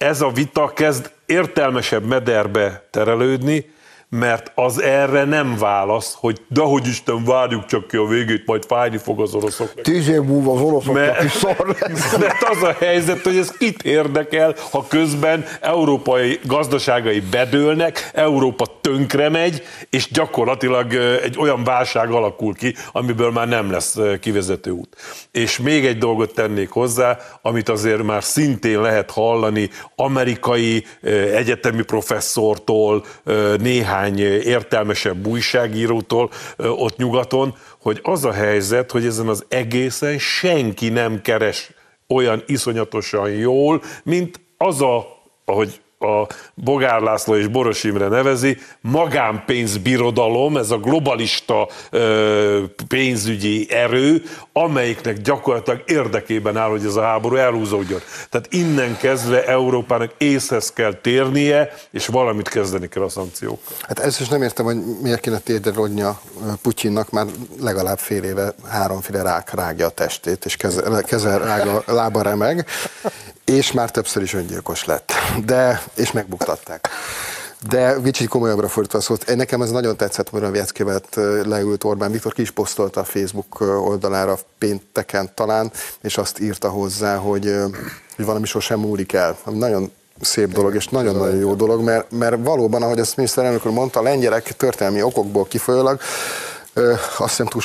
ez 0.01 0.21
a 0.21 0.29
vita 0.31 0.73
kezd 0.73 1.11
értelmesebb 1.25 2.03
mederbe 2.03 2.87
terelődni, 2.89 3.70
mert 4.19 4.51
az 4.55 4.81
erre 4.81 5.23
nem 5.23 5.57
válasz, 5.57 6.15
hogy 6.19 6.41
de 6.47 6.61
hogy 6.61 6.87
Isten 6.87 7.23
várjuk 7.23 7.65
csak 7.65 7.87
ki 7.87 7.97
a 7.97 8.05
végét, 8.05 8.45
majd 8.45 8.65
fájni 8.65 8.97
fog 8.97 9.21
az 9.21 9.33
oroszoknak. 9.33 9.85
Tíz 9.85 10.07
év 10.07 10.21
múlva 10.21 10.53
az 10.53 10.61
oroszoknak 10.61 11.05
mert, 11.05 11.23
is 11.23 11.31
szar 11.31 11.75
lesz. 11.79 12.17
Mert 12.17 12.43
az 12.43 12.63
a 12.63 12.75
helyzet, 12.79 13.21
hogy 13.21 13.37
ez 13.37 13.51
kit 13.57 13.83
érdekel, 13.83 14.55
ha 14.71 14.85
közben 14.87 15.45
európai 15.61 16.39
gazdaságai 16.45 17.19
bedőlnek, 17.19 18.11
Európa 18.13 18.65
tönkre 18.81 19.29
megy, 19.29 19.63
és 19.89 20.11
gyakorlatilag 20.11 20.93
egy 21.23 21.37
olyan 21.39 21.63
válság 21.63 22.11
alakul 22.11 22.53
ki, 22.53 22.75
amiből 22.91 23.31
már 23.31 23.47
nem 23.47 23.71
lesz 23.71 23.97
kivezető 24.21 24.71
út. 24.71 24.95
És 25.31 25.59
még 25.59 25.85
egy 25.85 25.97
dolgot 25.97 26.33
tennék 26.33 26.69
hozzá, 26.69 27.17
amit 27.41 27.69
azért 27.69 28.03
már 28.03 28.23
szintén 28.23 28.81
lehet 28.81 29.11
hallani 29.11 29.69
amerikai 29.95 30.85
egyetemi 31.33 31.83
professzortól, 31.83 33.05
néhány 33.59 34.00
néhány 34.09 34.41
értelmesebb 34.43 35.27
újságírótól 35.27 36.29
ott 36.57 36.97
nyugaton, 36.97 37.55
hogy 37.81 37.99
az 38.03 38.25
a 38.25 38.31
helyzet, 38.31 38.91
hogy 38.91 39.05
ezen 39.05 39.27
az 39.27 39.45
egészen 39.47 40.17
senki 40.17 40.89
nem 40.89 41.21
keres 41.21 41.71
olyan 42.07 42.43
iszonyatosan 42.45 43.29
jól, 43.29 43.81
mint 44.03 44.39
az 44.57 44.81
a, 44.81 45.05
ahogy 45.45 45.81
a 46.01 46.27
Bogár 46.53 47.01
László 47.01 47.35
és 47.35 47.47
Boros 47.47 47.83
Imre 47.83 48.07
nevezi, 48.07 48.57
magánpénzbirodalom, 48.81 50.57
ez 50.57 50.71
a 50.71 50.77
globalista 50.77 51.67
pénzügyi 52.87 53.67
erő, 53.71 54.23
amelyiknek 54.53 55.17
gyakorlatilag 55.17 55.83
érdekében 55.85 56.57
áll, 56.57 56.69
hogy 56.69 56.85
ez 56.85 56.95
a 56.95 57.01
háború 57.01 57.35
elhúzódjon. 57.35 57.99
Tehát 58.29 58.53
innen 58.53 58.97
kezdve 58.97 59.45
Európának 59.45 60.11
észhez 60.17 60.71
kell 60.73 60.93
térnie, 60.93 61.73
és 61.91 62.07
valamit 62.07 62.49
kezdeni 62.49 62.87
kell 62.87 63.03
a 63.03 63.09
szankciókkal. 63.09 63.77
Hát 63.81 63.99
ezt 63.99 64.19
is 64.19 64.27
nem 64.27 64.41
értem, 64.41 64.65
hogy 64.65 64.77
miért 65.01 65.19
kéne 65.19 65.39
térderodnia 65.39 66.21
Putyinnak, 66.61 67.09
már 67.09 67.25
legalább 67.61 67.97
fél 67.97 68.23
éve 68.23 68.53
háromféle 68.69 69.21
rák 69.21 69.53
rágja 69.53 69.85
a 69.85 69.89
testét, 69.89 70.45
és 70.45 70.55
keze, 70.55 71.01
keze 71.01 71.37
rága, 71.37 71.83
lába 71.85 72.21
remeg, 72.21 72.65
és 73.45 73.71
már 73.71 73.91
többször 73.91 74.23
is 74.23 74.33
öngyilkos 74.33 74.85
lett. 74.85 75.11
De, 75.45 75.83
és 75.95 76.11
megbuktatták. 76.11 76.89
De 77.69 77.95
kicsit 78.03 78.27
komolyabbra 78.27 78.67
fordítva 78.67 78.97
a 78.97 79.01
szót, 79.01 79.35
nekem 79.35 79.61
ez 79.61 79.71
nagyon 79.71 79.97
tetszett, 79.97 80.31
mert 80.31 80.45
a 80.45 80.51
Vieckévet 80.51 81.15
leült 81.43 81.83
Orbán 81.83 82.11
Viktor, 82.11 82.33
ki 82.33 82.41
is 82.41 82.51
posztolta 82.51 82.99
a 82.99 83.03
Facebook 83.03 83.59
oldalára 83.61 84.37
pénteken 84.57 85.31
talán, 85.35 85.71
és 86.01 86.17
azt 86.17 86.39
írta 86.39 86.69
hozzá, 86.69 87.15
hogy, 87.15 87.55
hogy 88.15 88.25
valami 88.25 88.45
sosem 88.45 88.79
múlik 88.79 89.13
el. 89.13 89.37
Nagyon 89.45 89.91
szép 90.21 90.53
dolog, 90.53 90.75
és 90.75 90.87
nagyon-nagyon 90.87 91.37
jó 91.37 91.53
dolog, 91.53 91.81
mert, 91.81 92.11
mert 92.11 92.35
valóban, 92.43 92.81
ahogy 92.81 92.99
ezt 92.99 93.15
miniszterelnök 93.15 93.65
úr 93.65 93.71
mondta, 93.71 94.01
lengyelek 94.01 94.55
történelmi 94.55 95.01
okokból 95.01 95.45
kifolyólag 95.45 95.99
azt 97.17 97.37
hiszem 97.37 97.45
túl 97.45 97.61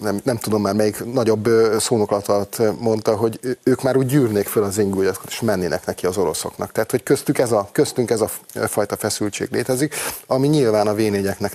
nem, 0.00 0.20
nem 0.24 0.36
tudom 0.36 0.62
már 0.62 0.74
melyik 0.74 1.04
nagyobb 1.12 1.48
szónoklatot 1.78 2.80
mondta, 2.80 3.16
hogy 3.16 3.58
ők 3.62 3.82
már 3.82 3.96
úgy 3.96 4.06
gyűrnék 4.06 4.46
föl 4.46 4.62
az 4.62 4.78
ingújatokat, 4.78 5.30
és 5.30 5.40
mennének 5.40 5.86
neki 5.86 6.06
az 6.06 6.16
oroszoknak. 6.16 6.72
Tehát, 6.72 6.90
hogy 6.90 7.02
köztük 7.02 7.38
ez 7.38 7.52
a, 7.52 7.68
köztünk 7.72 8.10
ez 8.10 8.20
a 8.20 8.28
fajta 8.66 8.96
feszültség 8.96 9.48
létezik, 9.50 9.94
ami 10.26 10.48
nyilván 10.48 10.86
a 10.86 10.94
v 10.94 11.00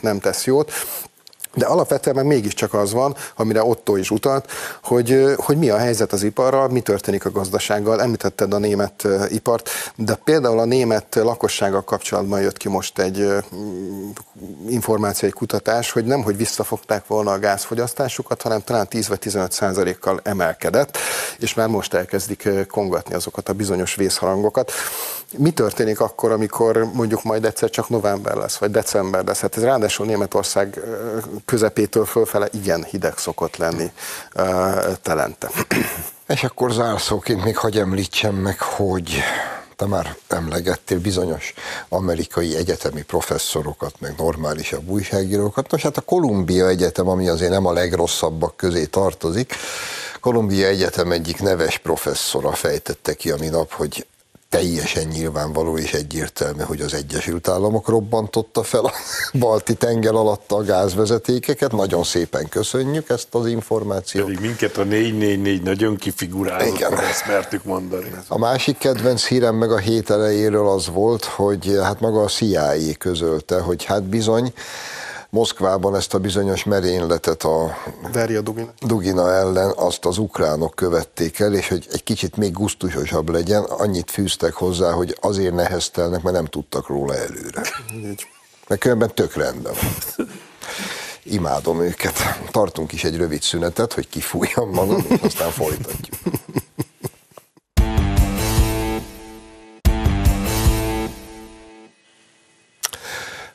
nem 0.01 0.19
tesz 0.19 0.45
jót, 0.45 0.71
de 1.53 1.65
alapvetően 1.65 2.15
meg 2.15 2.25
mégiscsak 2.25 2.73
az 2.73 2.93
van, 2.93 3.15
amire 3.35 3.63
Otto 3.63 3.95
is 3.95 4.11
utalt, 4.11 4.51
hogy, 4.83 5.33
hogy 5.35 5.57
mi 5.57 5.69
a 5.69 5.77
helyzet 5.77 6.13
az 6.13 6.23
iparral, 6.23 6.67
mi 6.67 6.81
történik 6.81 7.25
a 7.25 7.31
gazdasággal. 7.31 8.01
Említetted 8.01 8.53
a 8.53 8.57
német 8.57 9.07
ipart, 9.29 9.69
de 9.95 10.15
például 10.15 10.59
a 10.59 10.65
német 10.65 11.15
lakossággal 11.15 11.83
kapcsolatban 11.83 12.41
jött 12.41 12.57
ki 12.57 12.69
most 12.69 12.99
egy 12.99 13.27
információ, 14.69 15.27
egy 15.27 15.33
kutatás, 15.33 15.91
hogy 15.91 16.05
nem, 16.05 16.23
hogy 16.23 16.37
visszafogták 16.37 17.07
volna 17.07 17.31
a 17.31 17.39
gázfogyasztásukat, 17.39 18.41
hanem 18.41 18.61
talán 18.61 18.87
10 18.87 19.07
vagy 19.07 19.19
15 19.19 19.51
százalékkal 19.51 20.19
emelkedett, 20.23 20.97
és 21.37 21.53
már 21.53 21.67
most 21.67 21.93
elkezdik 21.93 22.49
kongatni 22.69 23.15
azokat 23.15 23.49
a 23.49 23.53
bizonyos 23.53 23.95
vészharangokat. 23.95 24.71
Mi 25.37 25.51
történik 25.51 25.99
akkor, 25.99 26.31
amikor 26.31 26.91
mondjuk 26.93 27.23
majd 27.23 27.45
egyszer 27.45 27.69
csak 27.69 27.89
november 27.89 28.35
lesz, 28.35 28.57
vagy 28.57 28.71
december 28.71 29.23
lesz? 29.23 29.39
Hát 29.39 29.57
ez 29.57 29.63
ráadásul 29.63 30.05
Németország 30.05 30.79
közepétől 31.45 32.05
fölfele 32.05 32.47
igen 32.51 32.83
hideg 32.83 33.17
szokott 33.17 33.57
lenni 33.57 33.91
telente. 35.01 35.49
És 36.27 36.43
akkor 36.43 36.71
zárszóként 36.71 37.43
még 37.43 37.57
hagy 37.57 37.77
említsem 37.77 38.35
meg, 38.35 38.59
hogy 38.59 39.19
te 39.75 39.85
már 39.85 40.15
emlegettél 40.27 40.99
bizonyos 40.99 41.53
amerikai 41.89 42.55
egyetemi 42.55 43.01
professzorokat, 43.01 43.93
meg 43.99 44.13
normálisabb 44.17 44.89
újságírókat. 44.89 45.71
Nos, 45.71 45.81
hát 45.81 45.97
a 45.97 46.01
Kolumbia 46.01 46.67
Egyetem, 46.67 47.07
ami 47.07 47.27
azért 47.27 47.51
nem 47.51 47.65
a 47.65 47.73
legrosszabbak 47.73 48.57
közé 48.57 48.85
tartozik, 48.85 49.53
Kolumbia 50.19 50.67
Egyetem 50.67 51.11
egyik 51.11 51.41
neves 51.41 51.77
professzora 51.77 52.51
fejtette 52.51 53.13
ki 53.13 53.31
a 53.31 53.35
minap, 53.39 53.71
hogy 53.71 54.05
teljesen 54.51 55.07
nyilvánvaló 55.07 55.77
és 55.77 55.93
egyértelmű, 55.93 56.61
hogy 56.61 56.81
az 56.81 56.93
Egyesült 56.93 57.47
Államok 57.47 57.87
robbantotta 57.87 58.63
fel 58.63 58.85
a 58.85 58.91
balti 59.39 59.73
tenger 59.73 60.13
alatt 60.13 60.51
a 60.51 60.63
gázvezetékeket. 60.63 61.71
Nagyon 61.71 62.03
szépen 62.03 62.49
köszönjük 62.49 63.09
ezt 63.09 63.27
az 63.31 63.47
információt. 63.47 64.25
Pedig 64.25 64.39
minket 64.39 64.77
a 64.77 64.83
444 64.83 65.61
nagyon 65.61 65.95
kifigurázott, 65.95 66.81
ezt 67.11 67.27
mertük 67.27 67.63
mondani. 67.63 68.11
A 68.27 68.37
másik 68.37 68.77
kedvenc 68.77 69.25
hírem 69.25 69.55
meg 69.55 69.71
a 69.71 69.77
hét 69.77 70.09
elejéről 70.09 70.67
az 70.67 70.87
volt, 70.87 71.23
hogy 71.25 71.79
hát 71.83 71.99
maga 71.99 72.21
a 72.21 72.27
CIA 72.27 72.73
közölte, 72.97 73.59
hogy 73.59 73.83
hát 73.83 74.03
bizony 74.03 74.53
Moszkvában 75.31 75.95
ezt 75.95 76.13
a 76.13 76.19
bizonyos 76.19 76.63
merényletet 76.63 77.43
a 77.43 77.77
Daria 78.11 78.41
Dugina. 78.41 78.73
Dugina 78.79 79.31
ellen 79.31 79.73
azt 79.75 80.05
az 80.05 80.17
ukránok 80.17 80.75
követték 80.75 81.39
el, 81.39 81.53
és 81.53 81.67
hogy 81.67 81.87
egy 81.91 82.03
kicsit 82.03 82.35
még 82.37 82.51
guztusosabb 82.51 83.29
legyen, 83.29 83.63
annyit 83.63 84.11
fűztek 84.11 84.53
hozzá, 84.53 84.91
hogy 84.91 85.17
azért 85.21 85.53
neheztelnek, 85.53 86.21
mert 86.21 86.35
nem 86.35 86.45
tudtak 86.45 86.87
róla 86.87 87.15
előre. 87.15 87.61
Így. 87.93 88.27
Mert 88.67 88.81
különben 88.81 89.11
tök 89.13 89.35
rendben 89.35 89.73
Imádom 91.23 91.81
őket. 91.81 92.13
Tartunk 92.51 92.91
is 92.91 93.03
egy 93.03 93.17
rövid 93.17 93.41
szünetet, 93.41 93.93
hogy 93.93 94.09
kifújjam 94.09 94.69
magam, 94.69 95.05
és 95.09 95.19
aztán 95.21 95.49
folytatjuk. 95.49 96.15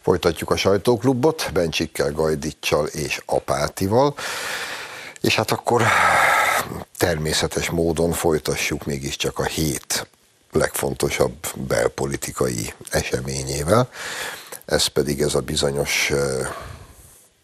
Folytatjuk 0.06 0.50
a 0.50 0.56
sajtóklubot, 0.56 1.50
Bencsikkel, 1.52 2.12
Gajdicsal 2.12 2.86
és 2.86 3.22
Apátival, 3.24 4.14
és 5.20 5.34
hát 5.34 5.50
akkor 5.50 5.82
természetes 6.96 7.70
módon 7.70 8.12
folytassuk 8.12 8.84
mégiscsak 8.84 9.38
a 9.38 9.44
hét 9.44 10.08
legfontosabb 10.52 11.34
belpolitikai 11.54 12.74
eseményével. 12.90 13.88
Ez 14.64 14.86
pedig 14.86 15.20
ez 15.20 15.34
a 15.34 15.40
bizonyos 15.40 16.12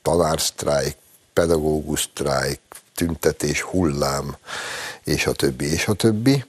tanársztrájk, 0.03 0.96
pedagógusztrájk, 1.33 2.61
tüntetés, 2.94 3.61
hullám, 3.61 4.37
és 5.05 5.27
a 5.27 5.33
többi, 5.33 5.72
és 5.72 5.87
a 5.87 5.92
többi, 5.92 6.44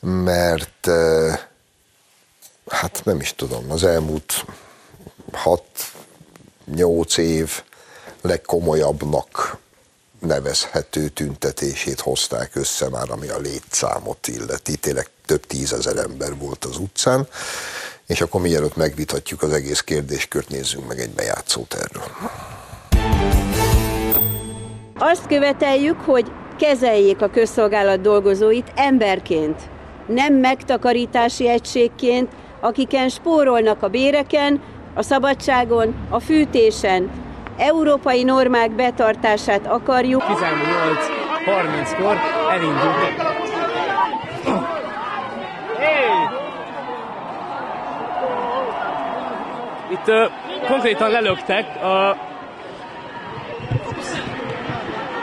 mert 0.00 0.88
hát 2.68 3.00
nem 3.04 3.20
is 3.20 3.34
tudom, 3.34 3.70
az 3.70 3.84
elmúlt 3.84 4.44
6-8 6.72 7.18
év 7.18 7.62
legkomolyabbnak 8.20 9.58
nevezhető 10.20 11.08
tüntetését 11.08 12.00
hozták 12.00 12.50
össze 12.54 12.88
már, 12.88 13.10
ami 13.10 13.28
a 13.28 13.38
létszámot 13.38 14.28
illeti. 14.28 14.76
Tényleg 14.76 15.08
több 15.26 15.46
tízezer 15.46 15.96
ember 15.96 16.36
volt 16.36 16.64
az 16.64 16.76
utcán, 16.78 17.28
és 18.06 18.20
akkor 18.20 18.40
mielőtt 18.40 18.76
megvitatjuk 18.76 19.42
az 19.42 19.52
egész 19.52 19.80
kérdéskört, 19.80 20.48
nézzünk 20.48 20.86
meg 20.86 20.98
egy 20.98 21.10
bejátszót 21.10 21.74
erről. 21.74 22.04
Azt 24.98 25.26
követeljük, 25.26 26.00
hogy 26.00 26.30
kezeljék 26.58 27.22
a 27.22 27.30
közszolgálat 27.30 28.00
dolgozóit 28.00 28.72
emberként, 28.74 29.60
nem 30.06 30.34
megtakarítási 30.34 31.48
egységként, 31.48 32.32
akiken 32.60 33.08
spórolnak 33.08 33.82
a 33.82 33.88
béreken, 33.88 34.62
a 34.94 35.02
szabadságon, 35.02 35.94
a 36.08 36.20
fűtésen. 36.20 37.10
Európai 37.56 38.22
normák 38.22 38.70
betartását 38.70 39.66
akarjuk. 39.66 40.22
18.30-kor 40.22 42.16
elindult. 42.50 43.38
Itt 49.90 50.08
uh, 50.08 50.30
konkrétan 50.68 51.10
lelöktek 51.10 51.82
a... 51.82 52.16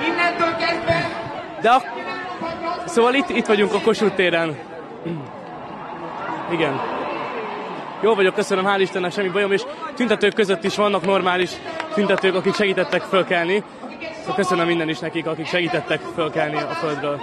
Innentől 0.07 0.55
kezdve... 0.55 1.09
De 1.61 1.69
a... 1.69 1.81
Szóval 2.85 3.13
itt, 3.13 3.29
itt 3.29 3.45
vagyunk 3.45 3.73
a 3.73 3.79
Kossuth 3.79 4.15
téren. 4.15 4.57
Igen. 6.51 6.79
Jó 8.01 8.15
vagyok, 8.15 8.33
köszönöm, 8.33 8.65
hál' 8.65 8.79
Istennek, 8.81 9.11
semmi 9.11 9.29
bajom, 9.29 9.51
és 9.51 9.61
tüntetők 9.95 10.33
között 10.33 10.63
is 10.63 10.75
vannak 10.75 11.05
normális 11.05 11.49
tüntetők, 11.93 12.35
akik 12.35 12.55
segítettek 12.55 13.01
fölkelni. 13.01 13.63
Szóval 14.19 14.35
köszönöm 14.35 14.67
minden 14.67 14.89
is 14.89 14.99
nekik, 14.99 15.25
akik 15.25 15.47
segítettek 15.47 16.01
fölkelni 16.15 16.57
a 16.57 16.73
földről. 16.73 17.21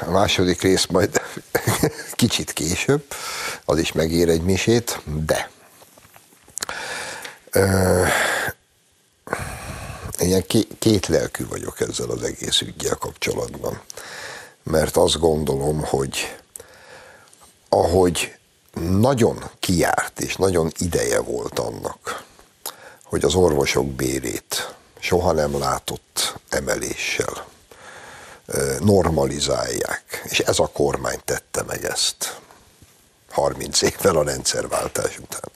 A 0.00 0.10
második 0.10 0.62
rész 0.62 0.86
majd 0.86 1.20
kicsit 2.12 2.52
később, 2.52 3.02
az 3.64 3.78
is 3.78 3.92
megér 3.92 4.28
egy 4.28 4.42
misét, 4.42 5.00
de 5.26 5.50
ö, 7.50 8.02
én 10.18 10.44
két 10.78 11.06
lelkű 11.06 11.46
vagyok 11.46 11.80
ezzel 11.80 12.10
az 12.10 12.22
egész 12.22 12.60
ügyel 12.60 12.94
kapcsolatban, 12.94 13.80
mert 14.62 14.96
azt 14.96 15.18
gondolom, 15.18 15.84
hogy 15.84 16.36
ahogy 17.68 18.34
nagyon 18.80 19.50
kiárt 19.58 20.20
és 20.20 20.36
nagyon 20.36 20.72
ideje 20.78 21.20
volt 21.20 21.58
annak, 21.58 22.24
hogy 23.04 23.24
az 23.24 23.34
orvosok 23.34 23.86
bérét 23.86 24.74
soha 24.98 25.32
nem 25.32 25.58
látott 25.58 26.34
emeléssel 26.48 27.46
normalizálják. 28.80 30.22
És 30.24 30.38
ez 30.38 30.58
a 30.58 30.70
kormány 30.72 31.20
tette 31.24 31.62
meg 31.62 31.84
ezt 31.84 32.40
30 33.30 33.82
évvel 33.82 34.16
a 34.16 34.22
rendszerváltás 34.22 35.18
után. 35.18 35.50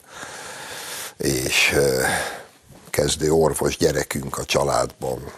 És 1.17 1.75
kezdő 2.89 3.31
orvos 3.31 3.77
gyerekünk 3.77 4.37
a 4.37 4.45
családban 4.45 5.31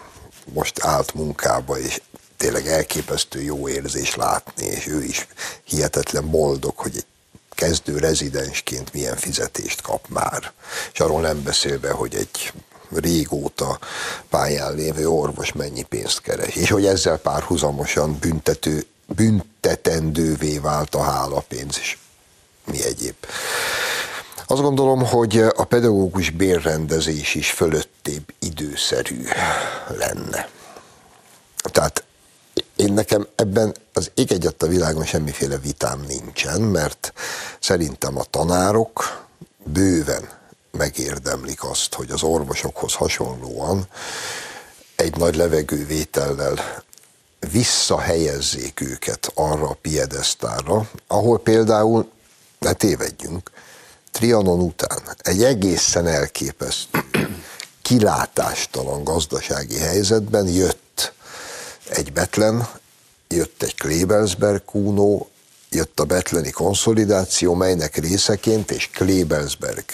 most 0.53 0.83
állt 0.83 1.13
munkába, 1.13 1.77
és 1.77 2.01
tényleg 2.37 2.67
elképesztő 2.67 3.41
jó 3.41 3.69
érzés 3.69 4.15
látni, 4.15 4.65
és 4.65 4.87
ő 4.87 5.03
is 5.03 5.27
hihetetlen 5.63 6.29
boldog, 6.29 6.77
hogy 6.77 6.95
egy 6.95 7.05
kezdő 7.49 7.97
rezidensként 7.97 8.93
milyen 8.93 9.15
fizetést 9.15 9.81
kap 9.81 10.07
már. 10.09 10.51
És 10.93 10.99
arról 10.99 11.21
nem 11.21 11.43
beszélve, 11.43 11.91
hogy 11.91 12.15
egy 12.15 12.53
régóta 12.91 13.79
pályán 14.29 14.75
lévő 14.75 15.07
orvos 15.09 15.51
mennyi 15.51 15.83
pénzt 15.83 16.21
keres, 16.21 16.55
és 16.55 16.69
hogy 16.69 16.85
ezzel 16.85 17.17
párhuzamosan 17.17 18.17
büntető, 18.19 18.85
büntetendővé 19.05 20.57
vált 20.57 20.95
a 20.95 21.01
hálapénz, 21.01 21.77
és 21.79 21.97
mi 22.65 22.83
egyéb. 22.83 23.15
Azt 24.47 24.61
gondolom, 24.61 25.05
hogy 25.05 25.37
a 25.37 25.63
pedagógus 25.63 26.29
bérrendezés 26.29 27.35
is 27.35 27.51
fölöttébb 27.51 28.33
időszerű 28.39 29.27
lenne. 29.87 30.49
Tehát 31.61 32.04
én 32.75 32.93
nekem 32.93 33.27
ebben 33.35 33.75
az 33.93 34.11
ég 34.13 34.31
egyet 34.31 34.63
a 34.63 34.67
világon 34.67 35.05
semmiféle 35.05 35.57
vitám 35.57 36.01
nincsen, 36.07 36.61
mert 36.61 37.13
szerintem 37.59 38.17
a 38.17 38.23
tanárok 38.23 39.25
bőven 39.63 40.29
megérdemlik 40.71 41.63
azt, 41.63 41.93
hogy 41.93 42.11
az 42.11 42.23
orvosokhoz 42.23 42.93
hasonlóan 42.93 43.87
egy 44.95 45.17
nagy 45.17 45.35
levegővétellel 45.35 46.83
visszahelyezzék 47.51 48.81
őket 48.81 49.31
arra 49.33 49.67
a 49.67 49.77
piedesztára, 49.81 50.89
ahol 51.07 51.39
például, 51.39 52.11
ne 52.59 52.73
tévedjünk, 52.73 53.51
Trianon 54.11 54.59
után 54.59 55.01
egy 55.17 55.43
egészen 55.43 56.07
elképesztő, 56.07 56.99
kilátástalan 57.81 59.03
gazdasági 59.03 59.77
helyzetben 59.77 60.47
jött 60.47 60.84
egy 61.89 62.13
Betlen, 62.13 62.67
jött 63.27 63.63
egy 63.63 63.75
Klebelsberg 63.75 64.65
Kuno, 64.65 65.25
jött 65.69 65.99
a 65.99 66.03
betleni 66.03 66.51
konszolidáció, 66.51 67.53
melynek 67.53 67.95
részeként 67.95 68.71
és 68.71 68.89
Klebelsberg 68.89 69.85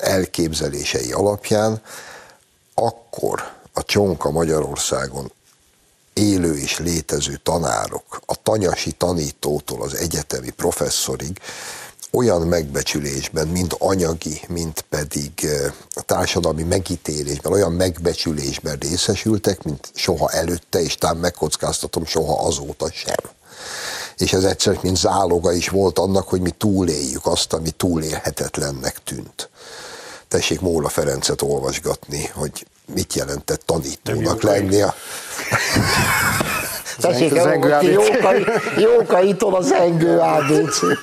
elképzelései 0.00 1.12
alapján 1.12 1.82
akkor 2.74 3.52
a 3.72 3.82
csonka 3.82 4.30
Magyarországon 4.30 5.32
élő 6.12 6.58
és 6.58 6.78
létező 6.78 7.36
tanárok, 7.42 8.20
a 8.26 8.42
tanyasi 8.42 8.92
tanítótól 8.92 9.82
az 9.82 9.94
egyetemi 9.94 10.50
professzorig 10.50 11.38
olyan 12.16 12.42
megbecsülésben, 12.42 13.48
mind 13.48 13.74
anyagi, 13.78 14.40
mind 14.48 14.80
pedig 14.80 15.32
a 15.94 16.02
társadalmi 16.02 16.62
megítélésben, 16.62 17.52
olyan 17.52 17.72
megbecsülésben 17.72 18.78
részesültek, 18.78 19.62
mint 19.62 19.90
soha 19.94 20.30
előtte, 20.30 20.82
és 20.82 20.94
tám 20.94 21.18
megkockáztatom, 21.18 22.04
soha 22.04 22.46
azóta 22.46 22.90
sem. 22.92 23.16
És 24.16 24.32
ez 24.32 24.44
egyszer, 24.44 24.78
mint 24.82 24.96
záloga 24.96 25.52
is 25.52 25.68
volt 25.68 25.98
annak, 25.98 26.28
hogy 26.28 26.40
mi 26.40 26.50
túléljük 26.50 27.26
azt, 27.26 27.52
ami 27.52 27.70
túlélhetetlennek 27.70 28.96
tűnt. 29.04 29.48
Tessék 30.28 30.60
Móla 30.60 30.88
Ferencet 30.88 31.42
olvasgatni, 31.42 32.30
hogy 32.34 32.66
mit 32.94 33.14
jelentett 33.14 33.62
tanítónak 33.66 34.42
lenni. 34.42 34.80
A... 34.80 34.94
Tessék 37.00 37.36
elolvasni 37.36 37.88
Jókai, 37.88 38.44
Jókaitól 38.78 39.54
az 39.54 39.72
engő 39.72 40.18
ABC-t. 40.18 40.98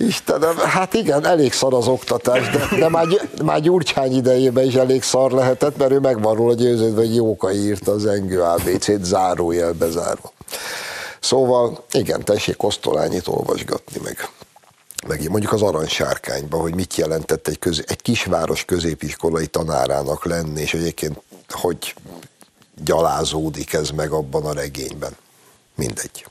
Istenem, 0.00 0.56
hát 0.56 0.94
igen, 0.94 1.26
elég 1.26 1.52
szar 1.52 1.74
az 1.74 1.86
oktatás, 1.86 2.50
de, 2.50 2.78
de 2.78 2.88
már, 2.88 3.06
már 3.44 3.60
Gyurcsány 3.60 4.16
idejében 4.16 4.64
is 4.64 4.74
elég 4.74 5.02
szar 5.02 5.32
lehetett, 5.32 5.76
mert 5.76 5.90
ő 5.90 5.98
meg 5.98 6.22
van 6.22 6.34
róla 6.34 6.54
győződve, 6.54 7.00
hogy 7.00 7.14
Jókai 7.14 7.56
írta 7.56 7.92
az 7.92 8.06
engő 8.06 8.42
ABC-t 8.42 9.04
zárójelbe 9.04 9.90
zárva. 9.90 10.32
Szóval 11.20 11.84
igen, 11.92 12.24
tessék 12.24 12.56
Kosztolányit 12.56 13.26
olvasgatni 13.26 14.00
meg. 14.04 14.28
Meg 15.06 15.30
mondjuk 15.30 15.52
az 15.52 15.62
aranysárkányba, 15.62 16.56
hogy 16.56 16.74
mit 16.74 16.96
jelentett 16.96 17.48
egy, 17.48 17.58
közé, 17.58 17.82
egy 17.86 18.02
kisváros 18.02 18.64
középiskolai 18.64 19.46
tanárának 19.46 20.24
lenni, 20.24 20.60
és 20.60 20.74
egyébként 20.74 21.22
hogy 21.48 21.94
gyalázódik 22.84 23.72
ez 23.72 23.90
meg 23.90 24.10
abban 24.10 24.44
a 24.46 24.52
regényben. 24.52 25.16
Mindegy. 25.74 26.26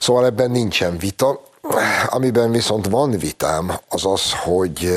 Szóval 0.00 0.24
ebben 0.24 0.50
nincsen 0.50 0.98
vita. 0.98 1.50
Amiben 2.06 2.50
viszont 2.50 2.86
van 2.86 3.10
vitám, 3.10 3.78
az 3.88 4.04
az, 4.04 4.32
hogy 4.32 4.90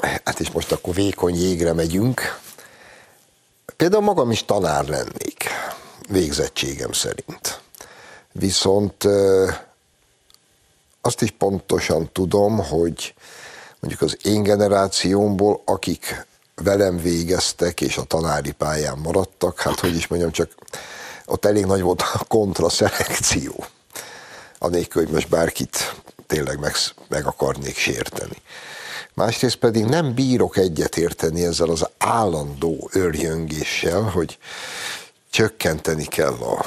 hát 0.00 0.40
és 0.40 0.50
most 0.50 0.72
akkor 0.72 0.94
vékony 0.94 1.34
jégre 1.34 1.72
megyünk. 1.72 2.40
Például 3.76 4.02
magam 4.02 4.30
is 4.30 4.44
tanár 4.44 4.84
lennék, 4.88 5.44
végzettségem 6.08 6.92
szerint. 6.92 7.60
Viszont 8.32 9.04
azt 11.00 11.22
is 11.22 11.30
pontosan 11.30 12.12
tudom, 12.12 12.58
hogy 12.58 13.14
mondjuk 13.80 14.02
az 14.02 14.16
én 14.22 14.42
generációmból, 14.42 15.62
akik 15.64 16.26
velem 16.54 16.96
végeztek, 16.96 17.80
és 17.80 17.96
a 17.96 18.04
tanári 18.04 18.52
pályán 18.52 18.98
maradtak, 18.98 19.60
hát 19.60 19.80
hogy 19.80 19.96
is 19.96 20.06
mondjam, 20.06 20.30
csak 20.30 20.50
ott 21.26 21.44
elég 21.44 21.64
nagy 21.64 21.80
volt 21.80 22.00
a 22.00 22.24
kontraszelekció. 22.28 23.64
Anélkül, 24.62 25.02
hogy 25.04 25.12
most 25.12 25.28
bárkit 25.28 25.94
tényleg 26.26 26.58
meg, 26.58 26.74
meg 27.08 27.26
akarnék 27.26 27.76
sérteni. 27.76 28.36
Másrészt 29.14 29.56
pedig 29.56 29.84
nem 29.84 30.14
bírok 30.14 30.56
egyetérteni 30.56 31.44
ezzel 31.44 31.68
az 31.68 31.88
állandó 31.98 32.90
örjöngéssel, 32.92 34.02
hogy 34.02 34.38
csökkenteni 35.30 36.04
kell 36.04 36.32
a 36.32 36.64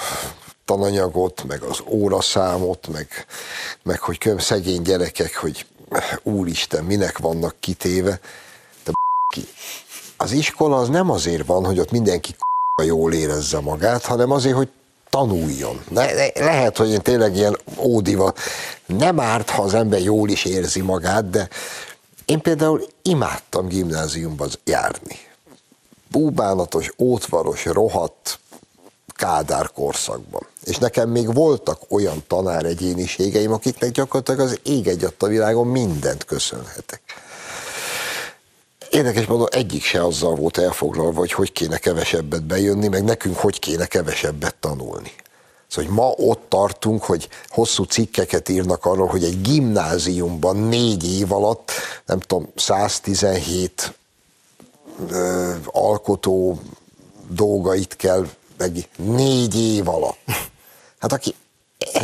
tananyagot, 0.66 1.44
meg 1.44 1.62
az 1.62 1.80
óraszámot, 1.88 2.88
meg, 2.88 3.26
meg 3.84 4.00
hogy 4.00 4.18
köm 4.18 4.38
szegény 4.38 4.82
gyerekek, 4.82 5.36
hogy 5.36 5.66
úristen, 6.24 6.84
minek 6.84 7.18
vannak 7.18 7.56
kitéve. 7.60 8.20
De 8.84 8.92
ki. 9.34 9.48
Az 10.18 10.32
iskola 10.32 10.78
az 10.78 10.90
nem 10.90 11.10
azért 11.10 11.46
van, 11.46 11.66
hogy 11.66 11.80
ott 11.80 11.92
mindenki 11.92 12.36
jól 12.84 13.14
érezze 13.14 13.60
magát, 13.60 14.06
hanem 14.06 14.32
azért, 14.32 14.56
hogy 14.56 14.70
tanuljon. 15.16 15.84
Ne, 15.90 16.06
lehet, 16.34 16.78
hogy 16.78 16.90
én 16.90 17.02
tényleg 17.02 17.36
ilyen 17.36 17.58
ódiva, 17.78 18.34
nem 18.86 19.20
árt, 19.20 19.50
ha 19.50 19.62
az 19.62 19.74
ember 19.74 20.02
jól 20.02 20.30
is 20.30 20.46
érzi 20.46 20.82
magát, 20.82 21.30
de 21.30 21.50
én 22.26 22.42
például 22.42 22.86
imádtam 23.02 23.68
gimnáziumban 23.68 24.50
járni. 24.64 25.20
Búbánatos, 26.12 26.92
ótvaros, 26.98 27.66
rohadt, 27.66 28.40
Kádár 29.08 29.72
korszakban. 29.72 30.48
És 30.64 30.78
nekem 30.78 31.10
még 31.10 31.34
voltak 31.34 31.80
olyan 31.90 32.24
tanár 32.28 32.66
egyéniségeim, 32.66 33.52
akiknek 33.52 33.92
gyakorlatilag 33.92 34.40
az 34.40 34.60
ég 34.64 34.88
egy 34.88 35.08
a 35.20 35.26
világon 35.26 35.68
mindent 35.68 36.26
köszönhetek. 36.26 37.02
Érdekes 38.96 39.26
módon 39.26 39.48
egyik 39.52 39.84
se 39.84 40.04
azzal 40.04 40.36
volt 40.36 40.58
elfoglalva, 40.58 41.20
hogy 41.20 41.32
hogy 41.32 41.52
kéne 41.52 41.78
kevesebbet 41.78 42.44
bejönni, 42.44 42.88
meg 42.88 43.04
nekünk 43.04 43.38
hogy 43.38 43.60
kéne 43.60 43.86
kevesebbet 43.86 44.56
tanulni. 44.56 45.12
Szóval, 45.68 45.92
hogy 45.92 46.00
ma 46.00 46.10
ott 46.10 46.50
tartunk, 46.50 47.04
hogy 47.04 47.30
hosszú 47.48 47.84
cikkeket 47.84 48.50
írnak 48.50 48.86
arról, 48.86 49.08
hogy 49.08 49.24
egy 49.24 49.42
gimnáziumban 49.42 50.58
négy 50.58 51.20
év 51.20 51.32
alatt, 51.32 51.72
nem 52.06 52.20
tudom, 52.20 52.50
117 52.56 53.94
ö, 55.10 55.54
alkotó 55.66 56.60
dolgait 57.30 57.96
kell 57.96 58.28
meg 58.58 58.90
négy 58.96 59.56
év 59.60 59.88
alatt. 59.88 60.20
Hát 61.00 61.14
aki, 61.14 61.36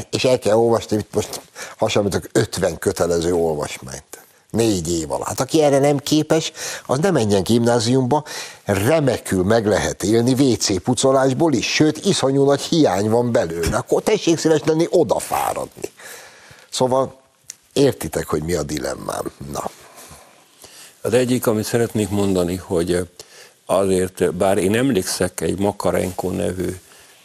és 0.10 0.24
el 0.24 0.40
kell 0.40 0.56
olvasni, 0.56 0.98
itt 0.98 1.14
most 1.14 1.42
hasonlítok 1.78 2.28
50 2.32 2.78
kötelező 2.78 3.34
olvasmányt. 3.34 4.11
Négy 4.52 4.92
év 4.92 5.12
alatt. 5.12 5.28
Hát 5.28 5.40
aki 5.40 5.62
erre 5.62 5.80
nem 5.80 5.98
képes, 5.98 6.52
az 6.86 7.00
nem 7.00 7.14
menjen 7.14 7.44
gimnáziumba, 7.44 8.24
remekül 8.66 9.44
meg 9.44 9.66
lehet 9.66 10.04
élni 10.04 10.32
WC 10.32 10.82
pucolásból 10.84 11.54
is, 11.54 11.74
sőt, 11.74 12.06
iszonyú 12.06 12.46
nagy 12.46 12.62
hiány 12.62 13.10
van 13.10 13.32
belőle. 13.32 13.78
Akkor 13.78 14.04
tessék 14.04 14.38
szíves 14.38 14.62
lenni 14.66 14.88
odafáradni. 14.90 15.92
Szóval 16.70 17.20
értitek, 17.74 18.28
hogy 18.28 18.44
mi 18.44 18.54
a 18.54 18.64
dilemmám. 18.64 19.32
Na. 19.52 19.70
Az 21.02 21.14
egyik, 21.14 21.48
amit 21.48 21.66
szeretnék 21.66 22.10
mondani, 22.10 22.56
hogy 22.56 23.08
azért, 23.66 24.34
bár 24.34 24.58
én 24.58 24.76
emlékszek 24.76 25.42
egy 25.42 25.60
Makarenko 25.60 26.30
nevű 26.30 26.76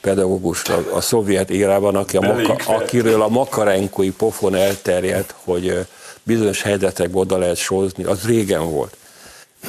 pedagógusra 0.01 0.85
a 0.93 1.01
szovjet 1.01 1.51
érában, 1.51 1.97
aki 1.97 2.17
a 2.17 2.21
maka, 2.21 2.75
akiről 2.75 3.23
a 3.23 3.29
makarenkói 3.29 4.11
pofon 4.11 4.55
elterjedt, 4.55 5.35
hogy 5.45 5.87
bizonyos 6.27 6.63
helyzetekbe 6.63 7.19
oda 7.19 7.39
lehet 7.39 7.57
sózni, 7.57 8.05
az 8.05 8.27
régen 8.27 8.71
volt. 8.71 8.97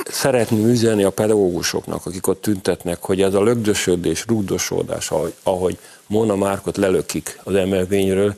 Szeretném 0.05 0.67
üzenni 0.67 1.03
a 1.03 1.09
pedagógusoknak, 1.09 2.05
akik 2.05 2.27
ott 2.27 2.41
tüntetnek, 2.41 2.97
hogy 3.01 3.21
ez 3.21 3.33
a 3.33 3.43
lögdösödés, 3.43 4.25
rúdosodás, 4.27 5.11
ahogy, 5.11 5.33
ahogy 5.43 5.77
Mona 6.07 6.35
Márkot 6.35 6.77
lelökik 6.77 7.39
az 7.43 7.55
emelvényről, 7.55 8.35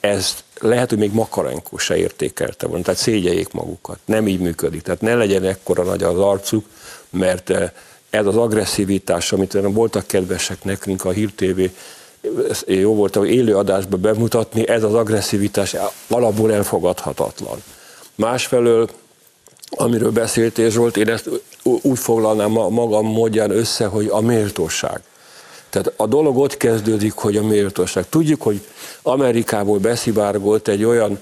ezt 0.00 0.44
lehet, 0.60 0.88
hogy 0.88 0.98
még 0.98 1.12
Makarenko 1.12 1.78
se 1.78 1.96
értékelte 1.96 2.66
volna, 2.66 2.84
tehát 2.84 3.00
szégyeljék 3.00 3.52
magukat. 3.52 3.98
Nem 4.04 4.28
így 4.28 4.40
működik. 4.40 4.82
Tehát 4.82 5.00
ne 5.00 5.14
legyen 5.14 5.44
ekkora 5.44 5.82
nagy 5.82 6.02
az 6.02 6.18
arcuk, 6.18 6.64
mert 7.10 7.50
eh, 7.50 7.70
ez 8.10 8.26
az 8.26 8.36
agresszivitás, 8.36 9.32
amit 9.32 9.58
voltak 9.62 10.06
kedvesek 10.06 10.64
nekünk 10.64 11.04
a 11.04 11.10
Hír 11.10 11.32
TV, 11.34 11.60
jó 12.66 12.94
volt, 12.94 13.14
hogy 13.14 13.30
élő 13.30 13.56
adásba 13.56 13.96
bemutatni, 13.96 14.68
ez 14.68 14.82
az 14.82 14.94
agresszivitás 14.94 15.76
alapból 16.08 16.52
elfogadhatatlan. 16.52 17.62
Másfelől, 18.14 18.88
amiről 19.70 20.10
beszéltél 20.10 20.70
Zsolt, 20.70 20.96
én 20.96 21.08
ezt 21.08 21.30
úgy 21.62 21.98
foglalnám 21.98 22.50
magam 22.50 23.06
módján 23.06 23.50
össze, 23.50 23.86
hogy 23.86 24.06
a 24.10 24.20
méltóság. 24.20 25.00
Tehát 25.70 25.92
a 25.96 26.06
dolog 26.06 26.36
ott 26.36 26.56
kezdődik, 26.56 27.12
hogy 27.12 27.36
a 27.36 27.42
méltóság. 27.42 28.08
Tudjuk, 28.08 28.42
hogy 28.42 28.60
Amerikából 29.02 29.78
beszivárgolt 29.78 30.68
egy 30.68 30.84
olyan 30.84 31.18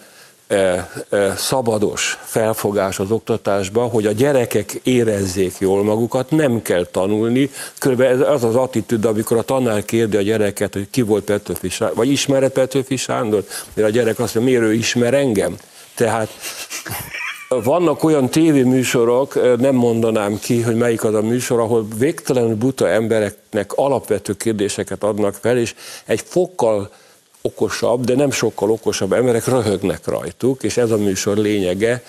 szabados 1.37 2.19
felfogás 2.23 2.99
az 2.99 3.11
oktatásba, 3.11 3.83
hogy 3.83 4.07
a 4.07 4.13
gyerekek 4.13 4.81
érezzék 4.83 5.59
jól 5.59 5.85
magukat, 5.85 6.31
nem 6.31 6.63
kell 6.63 6.87
tanulni. 6.91 7.51
Körülbelül 7.79 8.25
ez 8.25 8.29
az 8.29 8.45
az 8.45 8.57
attitűd, 8.57 9.05
amikor 9.05 9.37
a 9.37 9.43
tanár 9.43 9.85
kérdi 9.85 10.17
a 10.17 10.23
gyereket, 10.23 10.73
hogy 10.73 10.91
ki 10.91 11.03
volt 11.03 11.25
Petőfi 11.25 11.69
Sándor, 11.69 11.97
vagy 11.97 12.11
ismer-e 12.11 12.49
Petőfi 12.49 12.97
Sándor, 12.97 13.45
mert 13.75 13.89
a 13.89 13.91
gyerek 13.91 14.19
azt 14.19 14.35
mondja, 14.35 14.53
miért 14.53 14.73
ő 14.73 14.77
ismer 14.77 15.15
engem? 15.15 15.57
Tehát 15.95 16.29
vannak 17.49 18.05
olyan 18.05 18.29
tévéműsorok, 18.29 19.59
nem 19.59 19.75
mondanám 19.75 20.39
ki, 20.39 20.61
hogy 20.61 20.77
melyik 20.77 21.05
az 21.05 21.15
a 21.15 21.23
műsor, 21.23 21.61
ahol 21.61 21.87
végtelenül 21.99 22.55
buta 22.55 22.89
embereknek 22.89 23.73
alapvető 23.73 24.37
kérdéseket 24.37 25.03
adnak 25.03 25.35
fel, 25.35 25.59
és 25.59 25.75
egy 26.05 26.23
fokkal 26.25 26.91
okosabb, 27.43 28.05
de 28.05 28.15
nem 28.15 28.31
sokkal 28.31 28.71
okosabb 28.71 29.13
emberek 29.13 29.47
röhögnek 29.47 30.07
rajtuk, 30.07 30.63
és 30.63 30.77
ez 30.77 30.91
a 30.91 30.97
műsor 30.97 31.37
lényege. 31.37 32.03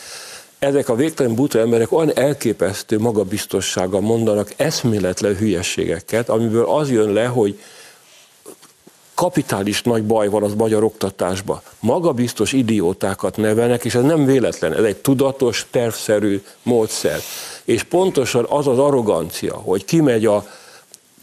Ezek 0.59 0.89
a 0.89 0.95
végtelen 0.95 1.35
buta 1.35 1.59
emberek 1.59 1.91
olyan 1.91 2.17
elképesztő 2.17 2.99
magabiztossággal 2.99 4.01
mondanak 4.01 4.53
eszméletlen 4.55 5.35
hülyességeket, 5.35 6.29
amiből 6.29 6.65
az 6.65 6.91
jön 6.91 7.13
le, 7.13 7.25
hogy 7.25 7.59
kapitális 9.13 9.81
nagy 9.81 10.03
baj 10.03 10.27
van 10.27 10.43
az 10.43 10.53
magyar 10.53 10.83
oktatásban. 10.83 11.61
Magabiztos 11.79 12.53
idiótákat 12.53 13.37
nevelnek, 13.37 13.85
és 13.85 13.95
ez 13.95 14.03
nem 14.03 14.25
véletlen, 14.25 14.73
ez 14.73 14.83
egy 14.83 14.97
tudatos, 14.97 15.67
tervszerű 15.71 16.41
módszer. 16.63 17.19
És 17.63 17.83
pontosan 17.83 18.45
az 18.49 18.67
az 18.67 18.79
arrogancia, 18.79 19.55
hogy 19.55 19.85
kimegy 19.85 20.25
a 20.25 20.45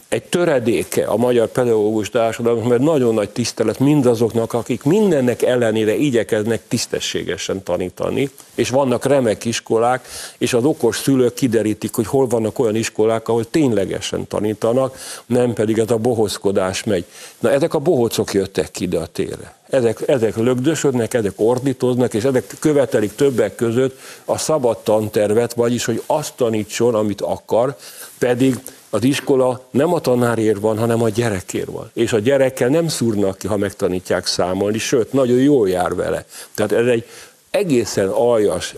egy 0.09 0.23
töredéke 0.23 1.07
a 1.07 1.17
magyar 1.17 1.49
pedagógus 1.49 2.11
társadalom, 2.11 2.69
mert 2.69 2.81
nagyon 2.81 3.15
nagy 3.15 3.29
tisztelet 3.29 3.79
mindazoknak, 3.79 4.53
akik 4.53 4.83
mindennek 4.83 5.43
ellenére 5.43 5.95
igyekeznek 5.95 6.61
tisztességesen 6.69 7.63
tanítani, 7.63 8.31
és 8.55 8.71
vannak 8.71 9.05
remek 9.05 9.45
iskolák, 9.45 10.07
és 10.39 10.53
az 10.53 10.65
okos 10.65 10.97
szülők 10.97 11.35
kiderítik, 11.35 11.95
hogy 11.95 12.07
hol 12.07 12.27
vannak 12.27 12.59
olyan 12.59 12.77
iskolák, 12.77 13.29
ahol 13.29 13.51
ténylegesen 13.51 14.27
tanítanak, 14.27 14.99
nem 15.27 15.53
pedig 15.53 15.79
ez 15.79 15.91
a 15.91 15.97
bohozkodás 15.97 16.85
megy. 16.85 17.05
Na 17.39 17.51
ezek 17.51 17.75
a 17.75 17.79
bohocok 17.79 18.33
jöttek 18.33 18.71
ki 18.71 18.85
ide 18.85 18.99
a 18.99 19.07
térre. 19.07 19.57
Ezek, 19.71 20.03
ezek 20.07 20.37
lögdösödnek, 20.37 21.15
ezek 21.15 21.33
ordítoznak, 21.37 22.15
és 22.15 22.25
ezek 22.25 22.55
követelik 22.59 23.15
többek 23.15 23.55
között 23.55 23.99
a 24.25 24.39
szabad 24.39 24.79
tantervet, 24.79 25.55
vagyis, 25.55 25.85
hogy 25.85 26.03
azt 26.07 26.33
tanítson, 26.37 26.95
amit 26.95 27.21
akar, 27.21 27.77
pedig 28.19 28.59
az 28.91 29.05
iskola 29.05 29.67
nem 29.71 29.93
a 29.93 30.01
tanárért 30.01 30.61
van, 30.61 30.79
hanem 30.79 31.03
a 31.03 31.09
gyerekért 31.09 31.69
van. 31.71 31.91
És 31.95 32.13
a 32.13 32.19
gyerekkel 32.19 32.69
nem 32.69 32.89
szúrnak 32.89 33.39
ki, 33.39 33.47
ha 33.47 33.57
megtanítják 33.57 34.27
számolni, 34.27 34.79
sőt, 34.79 35.13
nagyon 35.13 35.39
jól 35.39 35.69
jár 35.69 35.95
vele. 35.95 36.25
Tehát 36.55 36.73
ez 36.73 36.87
egy 36.87 37.05
egészen 37.51 38.09
aljas, 38.09 38.75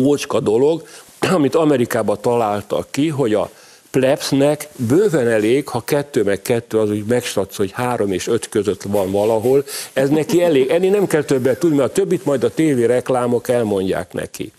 ócska 0.00 0.40
dolog, 0.40 0.86
amit 1.36 1.54
Amerikában 1.54 2.18
találtak 2.20 2.90
ki, 2.90 3.08
hogy 3.08 3.34
a 3.34 3.50
plebsnek 3.90 4.68
bőven 4.76 5.28
elég, 5.28 5.68
ha 5.68 5.84
kettő 5.84 6.22
meg 6.22 6.42
kettő, 6.42 6.78
az 6.78 6.90
úgy 6.90 7.04
megstatsz, 7.04 7.56
hogy 7.56 7.70
három 7.70 8.12
és 8.12 8.26
öt 8.26 8.48
között 8.48 8.82
van 8.82 9.10
valahol, 9.10 9.64
ez 9.92 10.08
neki 10.08 10.42
elég. 10.42 10.70
Ennél 10.70 10.90
nem 10.90 11.06
kell 11.06 11.22
többet 11.22 11.58
tudni, 11.58 11.76
mert 11.76 11.90
a 11.90 11.92
többit 11.92 12.24
majd 12.24 12.44
a 12.44 12.54
tévé 12.54 12.84
reklámok 12.84 13.48
elmondják 13.48 14.12
neki 14.12 14.52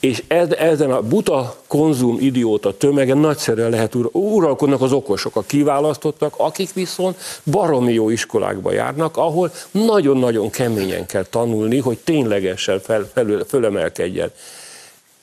és 0.00 0.22
ez, 0.28 0.50
ezen 0.50 0.90
a 0.90 1.02
buta 1.02 1.56
konzum 1.66 2.16
idióta 2.20 2.76
tömegen 2.76 3.18
nagyszerűen 3.18 3.70
lehet 3.70 3.94
ur, 3.94 4.08
uralkodnak 4.12 4.80
az 4.80 4.92
okosok, 4.92 5.36
a 5.36 5.42
kiválasztottak, 5.46 6.34
akik 6.36 6.72
viszont 6.72 7.16
baromi 7.44 7.92
jó 7.92 8.10
iskolákba 8.10 8.72
járnak, 8.72 9.16
ahol 9.16 9.52
nagyon-nagyon 9.70 10.50
keményen 10.50 11.06
kell 11.06 11.24
tanulni, 11.24 11.78
hogy 11.78 11.98
ténylegesen 11.98 12.80
fel, 12.80 13.10
fel, 13.14 13.44
fölemelkedjen. 13.48 14.30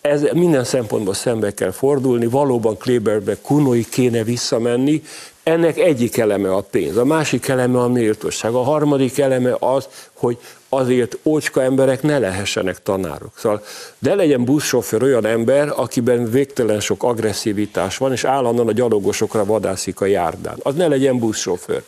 Ez 0.02 0.22
minden 0.34 0.64
szempontból 0.64 1.14
szembe 1.14 1.54
kell 1.54 1.72
fordulni, 1.72 2.26
valóban 2.26 2.78
Kleberbe, 2.78 3.38
Kunoi 3.42 3.86
kéne 3.90 4.24
visszamenni, 4.24 5.02
Ennek 5.46 5.78
egyik 5.78 6.18
eleme 6.18 6.54
a 6.54 6.62
pénz, 6.62 6.98
a 6.98 7.06
másik 7.06 7.48
eleme 7.48 7.80
a 7.80 7.88
méltóság, 7.88 8.54
a 8.54 8.64
harmadik 8.64 9.18
eleme 9.20 9.56
az, 9.60 9.88
hogy 10.14 10.38
azért 10.76 11.18
ócska 11.24 11.62
emberek 11.62 12.02
ne 12.02 12.20
lehessenek 12.20 12.84
tanárok. 12.84 13.32
Szóval 13.38 13.64
de 14.00 14.16
legyen 14.16 14.46
buszsofőr 14.46 15.04
olyan 15.04 15.26
ember, 15.26 15.74
akiben 15.76 16.32
végtelen 16.32 16.80
sok 16.80 17.04
agresszivitás 17.04 17.98
van, 17.98 18.12
és 18.12 18.24
állandóan 18.24 18.68
a 18.68 18.72
gyalogosokra 18.72 19.46
vadászik 19.46 20.02
a 20.02 20.06
járdán. 20.06 20.56
Az 20.64 20.76
ne 20.76 20.88
legyen 20.88 21.20
buszsofőr. 21.20 21.84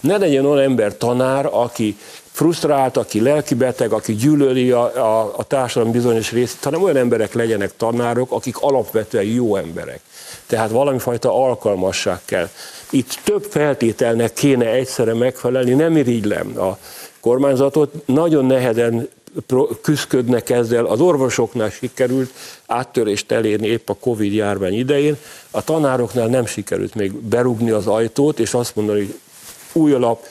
Ne 0.00 0.16
legyen 0.16 0.46
olyan 0.46 0.64
ember 0.64 0.96
tanár, 0.96 1.48
aki 1.52 1.96
frusztrált, 2.38 2.96
aki 2.96 3.20
lelkibeteg, 3.20 3.92
aki 3.92 4.14
gyűlöli 4.14 4.70
a, 4.70 4.96
a, 4.96 5.34
a 5.36 5.44
társadalom 5.44 5.92
bizonyos 5.92 6.32
részét, 6.32 6.64
hanem 6.64 6.82
olyan 6.82 6.96
emberek 6.96 7.32
legyenek 7.34 7.76
tanárok, 7.76 8.32
akik 8.32 8.56
alapvetően 8.58 9.24
jó 9.24 9.56
emberek. 9.56 10.00
Tehát 10.46 10.70
valami 10.70 10.98
fajta 10.98 11.44
alkalmasság 11.44 12.18
kell. 12.24 12.48
Itt 12.90 13.18
több 13.24 13.46
feltételnek 13.50 14.32
kéne 14.32 14.66
egyszerre 14.66 15.14
megfelelni, 15.14 15.72
nem 15.72 15.96
irigylem 15.96 16.58
a 16.58 16.78
kormányzatot, 17.28 18.06
nagyon 18.06 18.44
nehezen 18.44 19.08
küzdködnek 19.82 20.50
ezzel, 20.50 20.84
az 20.84 21.00
orvosoknál 21.00 21.70
sikerült 21.70 22.30
áttörést 22.66 23.32
elérni 23.32 23.66
épp 23.66 23.88
a 23.88 23.94
Covid 23.94 24.32
járvány 24.32 24.74
idején, 24.74 25.16
a 25.50 25.64
tanároknál 25.64 26.26
nem 26.26 26.46
sikerült 26.46 26.94
még 26.94 27.12
berugni 27.12 27.70
az 27.70 27.86
ajtót, 27.86 28.38
és 28.38 28.54
azt 28.54 28.76
mondani, 28.76 29.14
új 29.72 29.92
alap, 29.92 30.24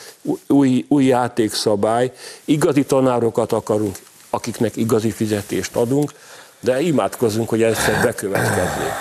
új, 0.48 0.86
új 0.88 1.06
játékszabály, 1.06 2.12
igazi 2.46 2.86
tanárokat 2.86 3.52
akarunk, 3.52 3.98
akiknek 4.30 4.76
igazi 4.76 5.12
fizetést 5.12 5.76
adunk, 5.76 6.14
de 6.60 6.82
imádkozunk, 6.82 7.50
hogy 7.50 7.64
egyszer 7.64 8.04
bekövetkezzék. 8.04 8.94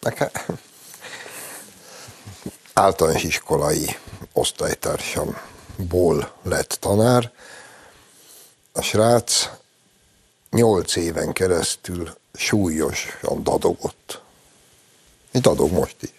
Nekem 0.00 0.28
általános 2.72 3.22
iskolai 3.22 3.96
osztálytársamból 5.76 6.32
lett 6.42 6.76
tanár. 6.80 7.32
A 8.72 8.82
srác 8.82 9.50
nyolc 10.50 10.96
éven 10.96 11.32
keresztül 11.32 12.16
súlyosan 12.32 13.42
dadogott. 13.42 14.20
Egy 15.32 15.40
dadog 15.40 15.72
most 15.72 15.96
is. 16.00 16.12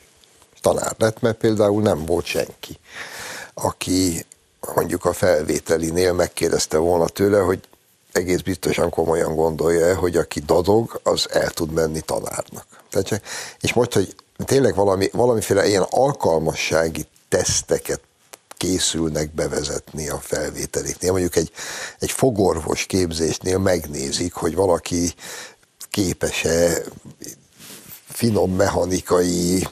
Tanár 0.62 0.96
lett, 0.98 1.22
mert 1.22 1.38
például 1.38 1.82
nem 1.82 2.06
volt 2.06 2.26
senki, 2.26 2.80
aki 3.54 4.26
mondjuk 4.76 5.06
a 5.06 5.14
felvételinél 5.14 6.14
megkérdezte 6.14 6.78
volna 6.78 7.08
tőle, 7.08 7.40
hogy 7.40 7.60
egész 8.12 8.42
biztosan 8.42 8.90
komolyan 8.90 9.36
gondolja 9.36 9.96
hogy 9.96 10.18
aki 10.18 10.40
dadog, 10.40 11.00
az 11.04 11.28
el 11.32 11.50
tud 11.50 11.72
menni 11.72 12.02
tanárnak. 12.02 12.66
Tehát, 12.90 13.22
és 13.62 13.74
most, 13.74 13.94
hogy 13.94 14.16
tényleg 14.46 14.76
valami, 14.76 15.10
valamiféle 15.12 15.68
ilyen 15.68 15.86
alkalmassági 15.90 17.06
teszteket 17.30 18.02
készülnek 18.58 19.34
bevezetni 19.34 20.10
a 20.10 20.20
felvételiknél. 20.22 21.12
Mondjuk 21.12 21.36
egy, 21.36 21.52
egy 22.00 22.12
fogorvos 22.12 22.86
képzésnél 22.86 23.58
megnézik, 23.58 24.34
hogy 24.34 24.56
valaki 24.56 25.14
képes-e 25.90 26.82
finom 28.08 28.56
mechanikai 28.56 29.68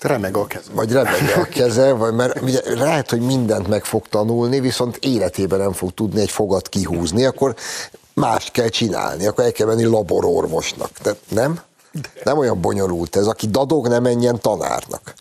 Remeg 0.00 0.36
a 0.36 0.46
keze. 0.46 0.70
Vagy 0.72 0.92
remeg 0.92 1.32
a 1.36 1.44
keze, 1.44 1.92
vagy 1.92 2.14
mert 2.14 2.40
ugye 2.40 2.60
lehet, 2.74 3.10
hogy 3.10 3.20
mindent 3.20 3.68
meg 3.68 3.84
fog 3.84 4.08
tanulni, 4.08 4.60
viszont 4.60 4.96
életében 4.96 5.58
nem 5.58 5.72
fog 5.72 5.94
tudni 5.94 6.20
egy 6.20 6.30
fogat 6.30 6.68
kihúzni, 6.68 7.24
akkor 7.24 7.54
mást 8.14 8.50
kell 8.50 8.68
csinálni, 8.68 9.26
akkor 9.26 9.44
el 9.44 9.52
kell 9.52 9.66
menni 9.66 9.84
labororvosnak. 9.84 10.90
De 11.02 11.16
nem? 11.28 11.60
Nem 12.24 12.38
olyan 12.38 12.60
bonyolult 12.60 13.16
ez, 13.16 13.26
aki 13.26 13.46
dadog, 13.46 13.88
nem 13.88 14.02
menjen 14.02 14.40
tanárnak. 14.40 15.14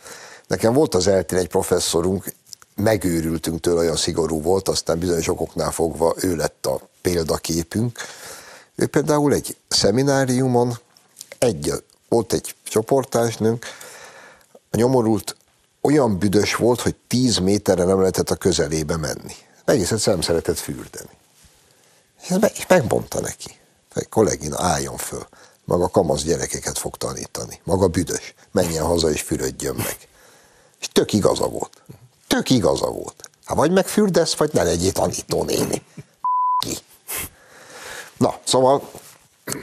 Nekem 0.48 0.74
volt 0.74 0.96
az 0.96 1.08
eltén 1.08 1.40
egy 1.40 1.48
professzorunk, 1.48 2.34
megőrültünk 2.80 3.60
tőle, 3.60 3.80
olyan 3.80 3.96
szigorú 3.96 4.42
volt, 4.42 4.68
aztán 4.68 5.00
bizonyos 5.00 5.28
okoknál 5.28 5.72
fogva 5.72 6.14
ő 6.18 6.36
lett 6.36 6.66
a 6.66 6.90
példaképünk. 7.02 8.00
Ő 8.76 8.88
például 8.88 9.34
egy 9.34 9.58
szemináriumon, 9.68 10.80
egy, 11.38 11.74
volt 12.10 12.34
egy 12.34 12.56
csoportásnőnk, 12.64 13.66
a 14.72 14.78
nyomorult 14.78 15.36
olyan 15.82 16.18
büdös 16.18 16.56
volt, 16.56 16.82
hogy 16.82 16.96
tíz 17.08 17.38
méterre 17.38 17.84
nem 17.84 18.00
lehetett 18.00 18.30
a 18.30 18.36
közelébe 18.36 18.98
menni. 18.98 19.36
Egész 19.66 19.92
egyszerűen 19.92 20.18
nem 20.18 20.28
szeretett 20.28 20.58
fürdeni. 20.58 21.10
És 22.22 22.28
meg, 22.28 22.52
megmondta 22.68 23.22
neki. 23.22 23.58
Kollégina, 24.10 24.64
álljon 24.64 24.98
föl 24.98 25.28
maga 25.70 25.88
kamasz 25.88 26.24
gyerekeket 26.24 26.78
fog 26.78 26.98
tanítani, 26.98 27.62
maga 27.64 27.88
büdös, 27.88 28.34
menjen 28.52 28.86
haza 28.86 29.10
és 29.12 29.22
fürödjön 29.22 29.76
meg. 29.76 29.98
És 30.80 30.88
tök 30.92 31.14
igaza 31.14 31.48
volt. 31.48 31.82
Tök 32.30 32.50
igaza 32.50 32.88
volt. 32.88 33.30
Hát 33.46 33.58
vagy 33.58 33.72
megfürdesz, 33.72 34.36
vagy 34.36 34.50
ne 34.54 34.64
legyél 34.64 34.92
tanítónéni. 34.92 35.82
Ki. 36.58 36.78
Na, 38.18 38.40
szóval 38.44 38.92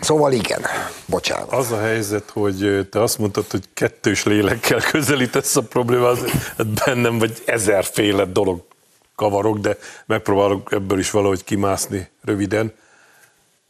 Szóval 0.01 0.33
igen, 0.33 0.63
bocsánat. 1.07 1.53
Az 1.53 1.73
a 1.73 1.81
helyzet, 1.81 2.31
hogy 2.31 2.89
te 2.91 3.03
azt 3.03 3.19
mondtad, 3.19 3.51
hogy 3.51 3.65
kettős 3.75 4.25
lélekkel 4.25 4.81
közelítesz 4.81 5.57
a 5.57 5.63
problémát, 5.63 6.31
hát 6.57 6.67
bennem 6.85 7.19
vagy 7.19 7.43
ezerféle 7.45 8.25
dolog 8.25 8.63
kavarok, 9.15 9.59
de 9.59 9.79
megpróbálok 10.07 10.73
ebből 10.73 10.99
is 10.99 11.11
valahogy 11.11 11.45
kimászni 11.45 12.09
röviden. 12.25 12.75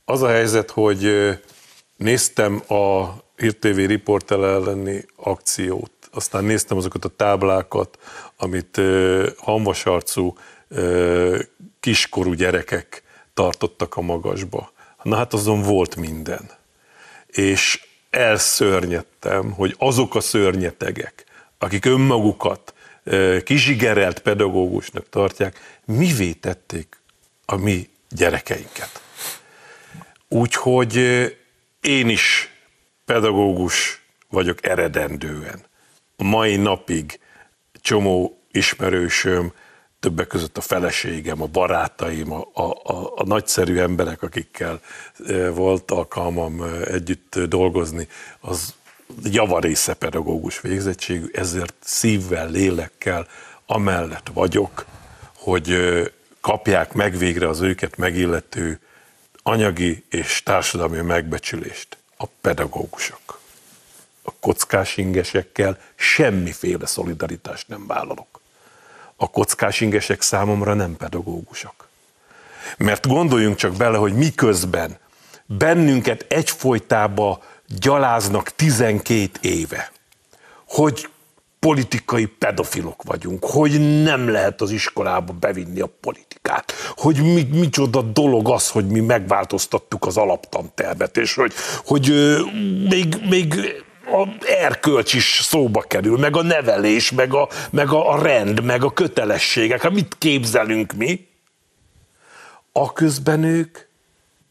Az 0.04 0.22
a 0.22 0.28
helyzet, 0.28 0.70
hogy 0.70 1.08
Néztem 1.96 2.62
a 2.68 3.14
Hír 3.36 3.58
TV 3.58 3.76
riportel 3.76 4.46
elleni 4.46 5.04
akciót, 5.16 5.90
aztán 6.16 6.44
néztem 6.44 6.76
azokat 6.76 7.04
a 7.04 7.08
táblákat, 7.08 7.98
amit 8.36 8.80
hamvasarcú 9.36 10.36
kiskorú 11.80 12.32
gyerekek 12.32 13.02
tartottak 13.34 13.96
a 13.96 14.00
magasba. 14.00 14.72
Na 15.02 15.16
hát 15.16 15.32
azon 15.32 15.62
volt 15.62 15.96
minden. 15.96 16.50
És 17.26 17.86
elszörnyedtem, 18.10 19.52
hogy 19.52 19.74
azok 19.78 20.14
a 20.14 20.20
szörnyetegek, 20.20 21.24
akik 21.58 21.84
önmagukat 21.84 22.74
kizsigerelt 23.44 24.18
pedagógusnak 24.18 25.08
tartják, 25.08 25.80
mivé 25.84 26.32
tették 26.32 26.96
a 27.44 27.56
mi 27.56 27.88
gyerekeinket. 28.08 29.02
Úgyhogy 30.28 30.96
én 31.80 32.08
is 32.08 32.50
pedagógus 33.04 34.02
vagyok 34.28 34.66
eredendően. 34.66 35.64
Mai 36.16 36.56
napig 36.56 37.20
csomó 37.80 38.38
ismerősöm, 38.50 39.52
többek 40.00 40.26
között 40.26 40.56
a 40.56 40.60
feleségem, 40.60 41.42
a 41.42 41.46
barátaim, 41.46 42.32
a, 42.32 42.48
a, 42.52 42.62
a, 42.62 43.12
a 43.16 43.24
nagyszerű 43.24 43.78
emberek, 43.78 44.22
akikkel 44.22 44.80
e, 45.26 45.50
volt 45.50 45.90
alkalmam 45.90 46.62
e, 46.62 46.66
együtt 46.66 47.38
dolgozni, 47.38 48.08
az 48.40 48.74
javarésze 49.24 49.94
pedagógus 49.94 50.60
végzettségű, 50.60 51.26
ezért 51.32 51.74
szívvel, 51.80 52.50
lélekkel 52.50 53.26
amellett 53.66 54.30
vagyok, 54.32 54.86
hogy 55.36 55.70
e, 55.70 56.10
kapják 56.40 56.92
meg 56.92 57.16
végre 57.16 57.48
az 57.48 57.60
őket 57.60 57.96
megillető 57.96 58.80
anyagi 59.42 60.04
és 60.10 60.42
társadalmi 60.42 61.00
megbecsülést 61.00 61.96
a 62.16 62.24
pedagógusok. 62.40 63.40
A 64.26 64.32
kockás 64.40 64.96
ingesekkel 64.96 65.78
semmiféle 65.94 66.86
szolidaritást 66.86 67.68
nem 67.68 67.86
vállalok. 67.86 68.40
A 69.16 69.30
kockás 69.30 69.80
ingesek 69.80 70.22
számomra 70.22 70.74
nem 70.74 70.96
pedagógusok. 70.96 71.88
Mert 72.76 73.06
gondoljunk 73.06 73.56
csak 73.56 73.76
bele, 73.76 73.96
hogy 73.96 74.14
miközben 74.14 74.98
bennünket 75.46 76.26
egyfolytába 76.28 77.42
gyaláznak 77.66 78.50
12 78.50 79.30
éve, 79.40 79.92
hogy 80.68 81.08
politikai 81.58 82.26
pedofilok 82.26 83.02
vagyunk, 83.02 83.44
hogy 83.44 84.02
nem 84.02 84.28
lehet 84.28 84.60
az 84.60 84.70
iskolába 84.70 85.32
bevinni 85.32 85.80
a 85.80 85.90
politikát, 86.00 86.72
hogy 86.96 87.22
mi, 87.22 87.42
micsoda 87.42 88.02
dolog 88.02 88.50
az, 88.50 88.70
hogy 88.70 88.86
mi 88.86 89.00
megváltoztattuk 89.00 90.06
az 90.06 90.16
alaptantervet, 90.16 91.16
és 91.16 91.34
hogy, 91.34 91.52
hogy 91.84 92.12
még, 92.88 93.16
még 93.28 93.54
a 94.06 94.28
erkölcs 94.46 95.14
is 95.14 95.40
szóba 95.42 95.80
kerül, 95.80 96.18
meg 96.18 96.36
a 96.36 96.42
nevelés, 96.42 97.10
meg 97.10 97.34
a, 97.34 97.48
meg 97.70 97.88
a 97.90 98.22
rend, 98.22 98.62
meg 98.62 98.84
a 98.84 98.92
kötelességek. 98.92 99.82
Hát 99.82 99.92
mit 99.92 100.14
képzelünk 100.18 100.92
mi? 100.92 101.28
A 102.72 102.92
közben 102.92 103.42
ők, 103.42 103.78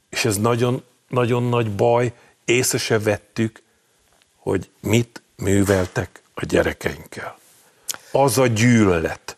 és 0.10 0.26
ez 0.26 0.38
nagyon, 0.38 0.84
nagyon 1.08 1.44
nagy 1.44 1.76
baj, 1.76 2.14
észre 2.46 2.78
se 2.78 3.00
vettük, 3.00 3.62
hogy 4.38 4.70
mit 4.82 5.22
műveltek 5.36 6.22
a 6.34 6.46
gyerekeinkkel. 6.46 7.38
Az 8.12 8.38
a 8.38 8.48
gyűlölet, 8.48 9.38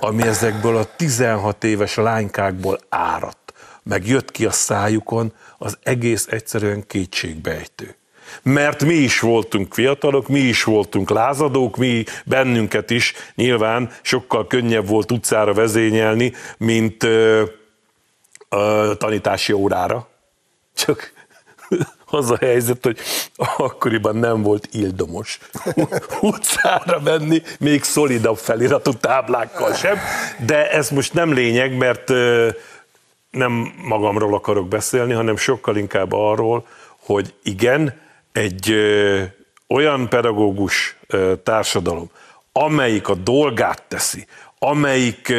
ami 0.00 0.22
ezekből 0.22 0.76
a 0.76 0.96
16 0.96 1.64
éves 1.64 1.94
lánykákból 1.94 2.80
áradt, 2.88 3.52
meg 3.82 4.06
jött 4.06 4.30
ki 4.30 4.44
a 4.44 4.50
szájukon, 4.50 5.32
az 5.58 5.78
egész 5.82 6.26
egyszerűen 6.26 6.86
kétségbejtő. 6.86 7.94
Mert 8.42 8.84
mi 8.84 8.94
is 8.94 9.20
voltunk 9.20 9.74
fiatalok, 9.74 10.28
mi 10.28 10.38
is 10.38 10.64
voltunk 10.64 11.10
lázadók, 11.10 11.76
mi 11.76 12.04
bennünket 12.24 12.90
is 12.90 13.14
nyilván 13.34 13.90
sokkal 14.02 14.46
könnyebb 14.46 14.88
volt 14.88 15.12
utcára 15.12 15.52
vezényelni, 15.52 16.32
mint 16.58 17.02
ö, 17.02 17.42
ö, 18.48 18.92
tanítási 18.98 19.52
órára. 19.52 20.08
Csak 20.74 21.12
az 22.10 22.30
a 22.30 22.36
helyzet, 22.40 22.84
hogy 22.84 22.98
akkoriban 23.56 24.16
nem 24.16 24.42
volt 24.42 24.68
ildomos 24.72 25.38
utcára 26.20 27.00
menni, 27.00 27.42
még 27.58 27.82
szolidabb 27.82 28.36
feliratú 28.36 28.92
táblákkal 28.92 29.74
sem, 29.74 29.98
de 30.46 30.70
ez 30.70 30.90
most 30.90 31.12
nem 31.12 31.32
lényeg, 31.32 31.76
mert 31.76 32.12
nem 33.30 33.72
magamról 33.84 34.34
akarok 34.34 34.68
beszélni, 34.68 35.12
hanem 35.12 35.36
sokkal 35.36 35.76
inkább 35.76 36.12
arról, 36.12 36.66
hogy 36.98 37.34
igen, 37.42 38.00
egy 38.32 38.74
olyan 39.68 40.08
pedagógus 40.08 40.96
társadalom, 41.42 42.10
amelyik 42.52 43.08
a 43.08 43.14
dolgát 43.14 43.82
teszi, 43.88 44.26
amelyik 44.58 45.32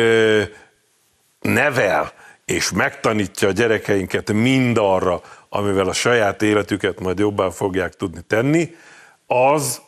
nevel 1.41 2.13
és 2.45 2.71
megtanítja 2.71 3.47
a 3.47 3.51
gyerekeinket 3.51 4.31
mindarra, 4.31 5.21
amivel 5.49 5.87
a 5.87 5.93
saját 5.93 6.41
életüket 6.41 6.99
majd 6.99 7.19
jobban 7.19 7.51
fogják 7.51 7.93
tudni 7.93 8.21
tenni, 8.27 8.75
az 9.27 9.81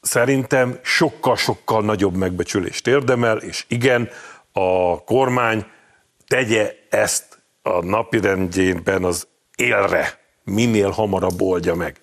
szerintem 0.00 0.78
sokkal-sokkal 0.82 1.82
nagyobb 1.82 2.16
megbecsülést 2.16 2.86
érdemel, 2.86 3.36
és 3.36 3.64
igen, 3.68 4.08
a 4.52 5.02
kormány 5.04 5.66
tegye 6.26 6.74
ezt 6.88 7.38
a 7.62 7.84
napirendjében 7.84 9.04
az 9.04 9.26
élre, 9.56 10.18
minél 10.44 10.90
hamarabb 10.90 11.40
oldja 11.40 11.74
meg. 11.74 12.00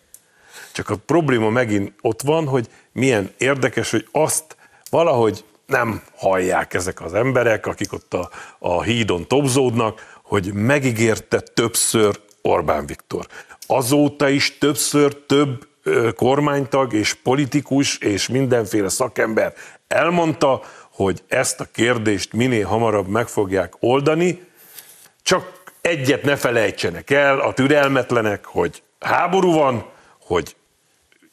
Csak 0.75 0.89
a 0.89 0.95
probléma 1.05 1.49
megint 1.49 1.93
ott 2.01 2.21
van, 2.21 2.47
hogy 2.47 2.67
milyen 2.91 3.31
érdekes, 3.37 3.91
hogy 3.91 4.07
azt 4.11 4.55
valahogy 4.89 5.43
nem 5.65 6.01
hallják 6.15 6.73
ezek 6.73 7.01
az 7.01 7.13
emberek, 7.13 7.65
akik 7.65 7.93
ott 7.93 8.13
a, 8.13 8.29
a 8.59 8.81
hídon 8.81 9.27
tobzódnak, 9.27 10.17
hogy 10.23 10.53
megígérte 10.53 11.39
többször 11.39 12.19
Orbán 12.41 12.85
Viktor. 12.85 13.27
Azóta 13.67 14.29
is 14.29 14.57
többször 14.57 15.15
több 15.15 15.67
kormánytag 16.15 16.93
és 16.93 17.13
politikus 17.13 17.97
és 17.97 18.27
mindenféle 18.27 18.89
szakember 18.89 19.53
elmondta, 19.87 20.61
hogy 20.89 21.23
ezt 21.27 21.59
a 21.59 21.67
kérdést 21.71 22.33
minél 22.33 22.65
hamarabb 22.65 23.07
meg 23.07 23.27
fogják 23.27 23.73
oldani, 23.79 24.43
csak 25.21 25.63
egyet 25.81 26.23
ne 26.23 26.35
felejtsenek 26.35 27.09
el 27.09 27.39
a 27.39 27.53
türelmetlenek, 27.53 28.45
hogy 28.45 28.83
háború 28.99 29.51
van, 29.51 29.85
hogy 30.19 30.55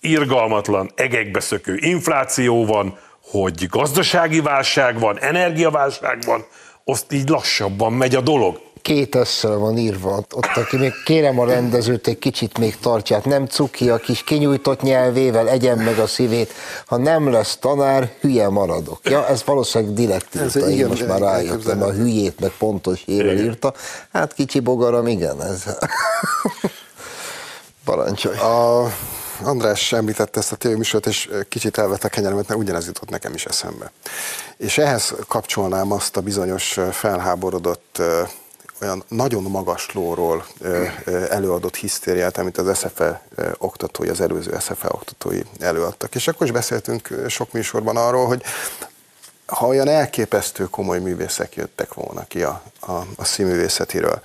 irgalmatlan, 0.03 0.90
egekbeszökő 0.94 1.76
infláció 1.80 2.64
van, 2.64 2.98
hogy 3.22 3.66
gazdasági 3.68 4.40
válság 4.40 4.98
van, 4.98 5.20
energiaválság 5.20 6.18
van, 6.26 6.44
azt 6.84 7.12
így 7.12 7.28
lassabban 7.28 7.92
megy 7.92 8.14
a 8.14 8.20
dolog 8.20 8.61
két 8.82 9.14
összel 9.14 9.57
van 9.57 9.78
írva, 9.78 10.24
ott, 10.34 10.50
aki 10.55 10.76
még 10.76 10.92
kérem 11.05 11.38
a 11.38 11.44
rendezőt, 11.44 12.07
egy 12.07 12.18
kicsit 12.18 12.59
még 12.59 12.78
tartját, 12.78 13.24
nem 13.24 13.46
cuki, 13.46 13.90
a 13.90 13.96
kis 13.96 14.24
kinyújtott 14.24 14.82
nyelvével 14.82 15.48
egyen 15.48 15.78
meg 15.78 15.98
a 15.98 16.07
szívét, 16.07 16.53
ha 16.86 16.96
nem 16.96 17.30
lesz 17.30 17.57
tanár, 17.57 18.12
hülye 18.20 18.48
maradok. 18.48 18.98
Ja, 19.03 19.28
ez 19.28 19.44
valószínűleg 19.44 19.94
direkt 19.94 20.34
írta, 20.34 20.46
ez, 20.46 20.57
én 20.57 20.68
igen, 20.68 20.88
most 20.88 21.07
már 21.07 21.20
rájöttem, 21.20 21.82
a 21.82 21.90
hülyét 21.90 22.40
meg 22.40 22.50
pontos 22.59 23.03
ével 23.07 23.38
írta. 23.38 23.72
Hát 24.12 24.34
kicsi 24.34 24.61
bogaram, 24.61 25.07
igen, 25.07 25.42
ez. 25.42 25.64
Parancsolj. 27.84 28.36
A 28.36 28.86
András 29.43 29.93
említette 29.93 30.41
ezt 30.41 30.53
a 30.53 30.57
tévéműsort, 30.57 31.07
és 31.07 31.30
kicsit 31.49 31.78
elvette 31.78 32.07
a 32.07 32.11
kenyeremet, 32.11 32.49
mert 32.49 32.61
ugyanez 32.61 32.87
jutott 32.87 33.09
nekem 33.09 33.35
is 33.35 33.45
eszembe. 33.45 33.93
És 34.57 34.78
ehhez 34.78 35.14
kapcsolnám 35.28 35.93
azt 35.93 36.16
a 36.16 36.20
bizonyos 36.20 36.78
felháborodott 36.91 38.03
olyan 38.83 39.05
nagyon 39.09 39.43
magas 39.43 39.93
lóról 39.93 40.47
előadott 41.28 41.76
hisztériát, 41.76 42.39
amit 42.39 42.59
az 42.59 42.78
SFE 42.78 43.22
oktatói, 43.59 44.09
az 44.09 44.20
előző 44.20 44.59
SFE 44.61 44.89
oktatói 44.89 45.41
előadtak. 45.59 46.14
És 46.14 46.28
akkor 46.28 46.47
is 46.47 46.53
beszéltünk 46.53 47.09
sok 47.28 47.53
műsorban 47.53 47.97
arról, 47.97 48.26
hogy 48.26 48.43
ha 49.47 49.66
olyan 49.66 49.89
elképesztő 49.89 50.64
komoly 50.64 50.99
művészek 50.99 51.55
jöttek 51.55 51.95
volna 51.95 52.24
ki 52.26 52.43
a, 52.43 52.62
a, 52.80 52.93
a 53.16 53.24
színművészetiről, 53.24 54.20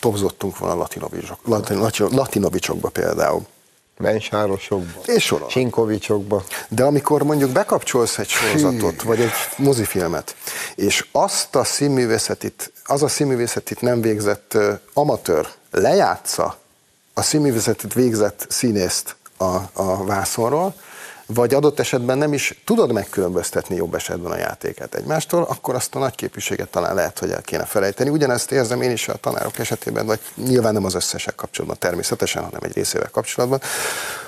tobzottunk 0.00 0.58
volna 0.58 0.74
latinovicsok, 0.74 1.40
latinovicsokba 2.10 2.88
például. 2.88 3.46
Menysárosokba, 3.98 5.00
és 5.04 5.24
sorol. 5.24 5.48
Sinkovicsokba. 5.48 6.44
De 6.68 6.84
amikor 6.84 7.22
mondjuk 7.22 7.50
bekapcsolsz 7.50 8.18
egy 8.18 8.28
sorozatot, 8.28 9.02
Hű. 9.02 9.08
vagy 9.08 9.20
egy 9.20 9.32
mozifilmet, 9.56 10.36
és 10.74 11.06
azt 11.12 11.56
a 11.56 11.64
színművészetit, 11.64 12.72
az 12.84 13.02
a 13.02 13.08
színművészetit 13.08 13.80
nem 13.80 14.00
végzett 14.00 14.56
amatőr 14.92 15.48
lejátsza 15.70 16.58
a 17.14 17.22
színművészetit 17.22 17.94
végzett 17.94 18.46
színészt 18.48 19.16
a, 19.36 19.56
a 19.72 20.04
vászonról, 20.04 20.74
vagy 21.34 21.54
adott 21.54 21.78
esetben 21.78 22.18
nem 22.18 22.32
is 22.32 22.60
tudod 22.64 22.92
megkülönböztetni 22.92 23.76
jobb 23.76 23.94
esetben 23.94 24.32
a 24.32 24.36
játéket 24.36 24.94
egymástól, 24.94 25.42
akkor 25.42 25.74
azt 25.74 25.94
a 25.94 25.98
nagy 25.98 26.14
képviséget 26.14 26.68
talán 26.68 26.94
lehet, 26.94 27.18
hogy 27.18 27.30
el 27.30 27.42
kéne 27.42 27.64
felejteni. 27.64 28.10
Ugyanezt 28.10 28.52
érzem 28.52 28.82
én 28.82 28.90
is 28.90 29.08
a 29.08 29.16
tanárok 29.16 29.58
esetében, 29.58 30.06
vagy 30.06 30.20
nyilván 30.34 30.72
nem 30.72 30.84
az 30.84 30.94
összesek 30.94 31.34
kapcsolatban 31.34 31.78
természetesen, 31.80 32.42
hanem 32.42 32.60
egy 32.62 32.74
részével 32.74 33.10
kapcsolatban, 33.10 33.60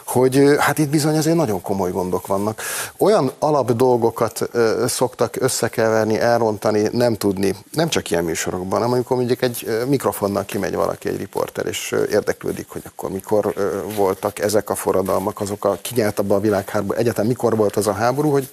hogy 0.05 0.57
hát 0.59 0.79
itt 0.79 0.89
bizony 0.89 1.17
azért 1.17 1.37
nagyon 1.37 1.63
komoly 1.63 1.91
gondok 1.91 2.27
vannak. 2.27 2.63
Olyan 2.99 3.33
alap 3.39 3.73
dolgokat 3.73 4.49
ö, 4.53 4.85
szoktak 4.89 5.37
összekeverni, 5.39 6.19
elrontani, 6.21 6.89
nem 6.93 7.15
tudni, 7.15 7.55
nem 7.73 7.89
csak 7.89 8.11
ilyen 8.11 8.25
műsorokban, 8.25 8.79
hanem 8.79 8.93
amikor 8.93 9.17
mondjuk 9.17 9.43
egy 9.43 9.85
mikrofonnal 9.89 10.45
kimegy 10.45 10.75
valaki, 10.75 11.09
egy 11.09 11.17
riporter, 11.17 11.67
és 11.67 11.95
érdeklődik, 12.11 12.67
hogy 12.69 12.83
akkor 12.87 13.11
mikor 13.11 13.53
ö, 13.57 13.79
voltak 13.97 14.39
ezek 14.39 14.71
a 14.71 14.75
forradalmak, 14.75 15.41
azok 15.41 15.65
a 15.65 15.79
kinyelt 15.83 16.19
abba 16.19 16.35
a 16.35 16.41
világháború, 16.41 16.90
egyetem 16.97 17.27
mikor 17.27 17.57
volt 17.57 17.77
az 17.77 17.87
a 17.87 17.93
háború, 17.93 18.31
hogy 18.31 18.49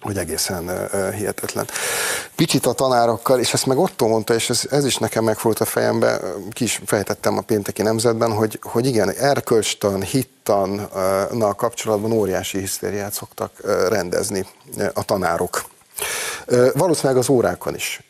hogy 0.00 0.16
egészen 0.18 0.88
hihetetlen. 1.12 1.66
Picit 2.34 2.66
a 2.66 2.72
tanárokkal, 2.72 3.38
és 3.38 3.52
ezt 3.52 3.66
meg 3.66 3.78
Otto 3.78 4.06
mondta, 4.06 4.34
és 4.34 4.50
ez, 4.50 4.62
ez 4.70 4.84
is 4.84 4.96
nekem 4.96 5.24
megfordult 5.24 5.68
a 5.68 5.70
fejembe, 5.70 6.20
ki 6.50 6.64
is 6.64 6.82
fejtettem 6.86 7.38
a 7.38 7.40
pénteki 7.40 7.82
nemzetben, 7.82 8.32
hogy, 8.32 8.58
hogy 8.62 8.86
igen, 8.86 9.10
erkölcstan, 9.10 10.02
hittannal 10.02 11.54
kapcsolatban 11.54 12.12
óriási 12.12 12.58
hisztériát 12.58 13.12
szoktak 13.12 13.52
rendezni 13.88 14.46
a 14.92 15.04
tanárok. 15.04 15.64
Valószínűleg 16.74 17.16
az 17.16 17.28
órákon 17.28 17.74
is 17.74 18.07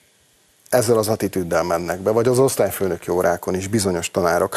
ezzel 0.69 0.99
az 0.99 1.09
attitűddel 1.09 1.63
mennek 1.63 1.99
be, 2.01 2.11
vagy 2.11 2.29
az 2.29 2.39
osztályfőnöki 2.39 3.11
órákon 3.11 3.55
is 3.55 3.67
bizonyos 3.67 4.11
tanárok. 4.11 4.57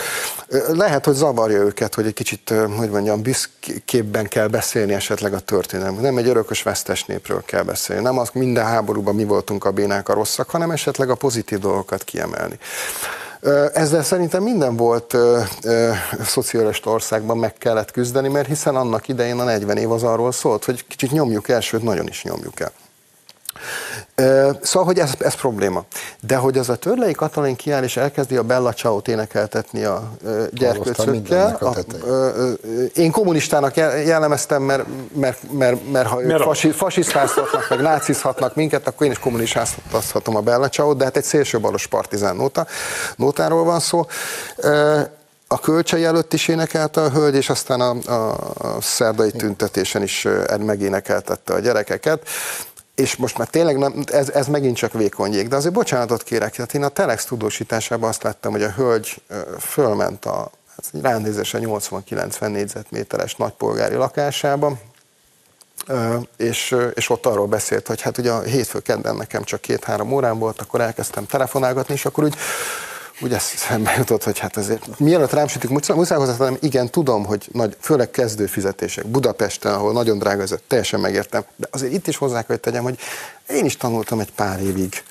Lehet, 0.68 1.06
hogy 1.06 1.14
zavarja 1.14 1.58
őket, 1.58 1.96
hogy 1.96 2.06
egy 2.06 2.14
kicsit, 2.14 2.54
hogy 2.78 2.90
mondjam, 2.90 3.22
büszkébben 3.22 4.28
kell 4.28 4.48
beszélni 4.48 4.94
esetleg 4.94 5.34
a 5.34 5.40
történelem. 5.40 5.96
Nem 5.96 6.18
egy 6.18 6.28
örökös 6.28 6.64
vesztes 6.64 7.06
népről 7.06 7.44
kell 7.46 7.64
beszélni. 7.64 8.04
Nem 8.04 8.18
az 8.18 8.30
minden 8.34 8.66
háborúban 8.66 9.16
mi 9.16 9.24
voltunk 9.24 9.66
a 9.66 9.72
bénák 9.72 10.10
a 10.10 10.14
rosszak, 10.14 10.50
hanem 10.50 10.72
esetleg 10.72 11.10
a 11.10 11.16
pozitív 11.16 11.60
dolgokat 11.60 12.04
kiemelni. 12.04 12.58
Ezzel 13.74 14.04
szerintem 14.04 14.44
minden 14.44 14.76
volt 14.76 15.18
szocialista 16.24 16.90
országban 16.90 17.38
meg 17.38 17.54
kellett 17.54 17.92
küzdeni, 17.92 18.28
mert 18.28 18.48
hiszen 18.48 18.76
annak 18.76 19.08
idején 19.08 19.40
a 19.40 19.44
40 19.44 19.78
év 19.78 19.92
az 19.92 20.04
arról 20.04 20.32
szólt, 20.32 20.66
hogy 20.66 20.88
kicsit 20.88 21.12
nyomjuk 21.12 21.50
el, 21.50 21.62
sőt 21.62 21.84
nagyon 21.84 22.08
is 22.08 22.24
nyomjuk 22.24 22.60
el. 22.60 22.72
Szóval, 24.62 24.88
hogy 24.88 25.00
ez, 25.00 25.12
ez 25.20 25.34
probléma. 25.34 25.84
De 26.22 26.36
hogy 26.36 26.58
az 26.58 26.70
a 26.70 26.76
Törlei 26.76 27.14
Katalin 27.14 27.56
kiáll 27.56 27.84
és 27.84 27.98
elkezdi 27.98 28.36
a 28.36 28.44
Bella 28.44 28.74
Ciao-t 28.74 29.08
énekeltetni 29.08 29.84
a 29.84 30.12
gyerkőcökkel. 30.52 31.56
A, 31.56 31.76
én 32.96 33.12
kommunistának 33.12 33.76
jellemeztem, 34.06 34.62
mert, 34.62 34.86
mert, 35.14 35.52
mert, 35.52 35.92
mert 35.92 36.08
ha 36.08 36.24
ők 36.24 36.42
fasi, 36.42 36.72
fasisztáztatnak, 36.72 37.70
meg 37.70 37.82
nácizhatnak 37.82 38.56
minket, 38.56 38.88
akkor 38.88 39.06
én 39.06 39.12
is 39.12 39.20
kommunistázhatom 39.20 40.36
a 40.36 40.42
Bella 40.42 40.70
Ciao-t, 40.70 40.98
de 40.98 41.04
hát 41.04 41.18
egy 41.18 41.24
szélsőbalos 41.24 41.88
partizán 41.88 42.36
nóta, 42.36 42.68
nótáról 43.16 43.64
van 43.64 43.80
szó 43.80 44.06
a 45.52 45.60
kölcsei 45.60 46.04
előtt 46.04 46.34
is 46.34 46.48
énekelte 46.48 47.02
a 47.02 47.10
hölgy, 47.10 47.36
és 47.36 47.50
aztán 47.50 47.82
a, 47.82 48.12
a, 48.12 48.32
a 48.58 48.82
szerdai 48.82 49.32
tüntetésen 49.32 50.02
is 50.02 50.28
megénekeltette 50.60 51.54
a 51.54 51.60
gyerekeket 51.60 52.28
és 53.02 53.16
most 53.16 53.38
már 53.38 53.48
tényleg 53.48 53.78
nem, 53.78 54.04
ez, 54.06 54.30
ez 54.30 54.48
megint 54.48 54.78
csak 54.78 54.94
vékony 54.94 55.34
jég, 55.34 55.48
de 55.48 55.56
azért 55.56 55.74
bocsánatot 55.74 56.24
kérek, 56.24 56.56
tehát 56.56 56.74
én 56.74 56.84
a 56.84 56.88
Telex 56.88 57.26
tudósításában 57.26 58.10
azt 58.10 58.24
láttam, 58.24 58.52
hogy 58.52 58.64
a 58.64 58.72
hölgy 58.72 59.22
fölment 59.60 60.26
a 60.26 60.52
hát 60.76 61.04
ránézésen 61.04 61.62
80-90 61.66 62.48
négyzetméteres 62.48 63.36
nagypolgári 63.36 63.96
lakásába, 63.96 64.78
és, 66.38 66.76
és 66.94 67.10
ott 67.10 67.26
arról 67.26 67.48
beszélt, 67.48 67.88
hogy 67.88 68.02
hát 68.02 68.18
ugye 68.18 68.32
a 68.32 68.42
hétfő 68.42 68.80
kedden 68.80 69.16
nekem 69.16 69.44
csak 69.44 69.62
két-három 69.62 70.14
órán 70.14 70.40
volt, 70.40 70.62
akkor 70.62 70.82
elkezdtem 70.82 71.26
telefonálgatni, 71.26 71.94
és 71.94 72.06
akkor 72.06 72.24
úgy 72.24 72.36
úgy 73.22 73.34
eszembe 73.34 73.94
jutott, 73.98 74.24
hogy 74.24 74.40
hát 74.40 74.58
azért 74.58 75.00
mielőtt 75.00 75.32
rám 75.32 75.48
sütik, 75.48 75.70
muszáj 75.70 76.18
hozzátennem, 76.18 76.58
igen, 76.62 76.90
tudom, 76.90 77.26
hogy 77.26 77.50
nagy, 77.52 77.78
főleg 77.80 78.12
kezdő 78.12 78.46
fizetések, 78.46 79.06
Budapesten, 79.06 79.74
ahol 79.74 79.94
nagyon 79.94 80.18
drága 80.18 80.42
ez, 80.42 80.56
teljesen 80.68 81.00
megértem, 81.00 81.44
de 81.56 81.68
azért 81.72 81.94
itt 81.94 82.08
is 82.08 82.18
hozzá 82.18 82.36
kell, 82.36 82.46
hogy 82.48 82.60
tegyem, 82.60 82.84
hogy 82.84 83.00
én 83.50 83.66
is 83.66 83.78
tanultam 83.78 84.20
egy 84.20 84.32
pár 84.32 84.62
évig, 84.62 85.04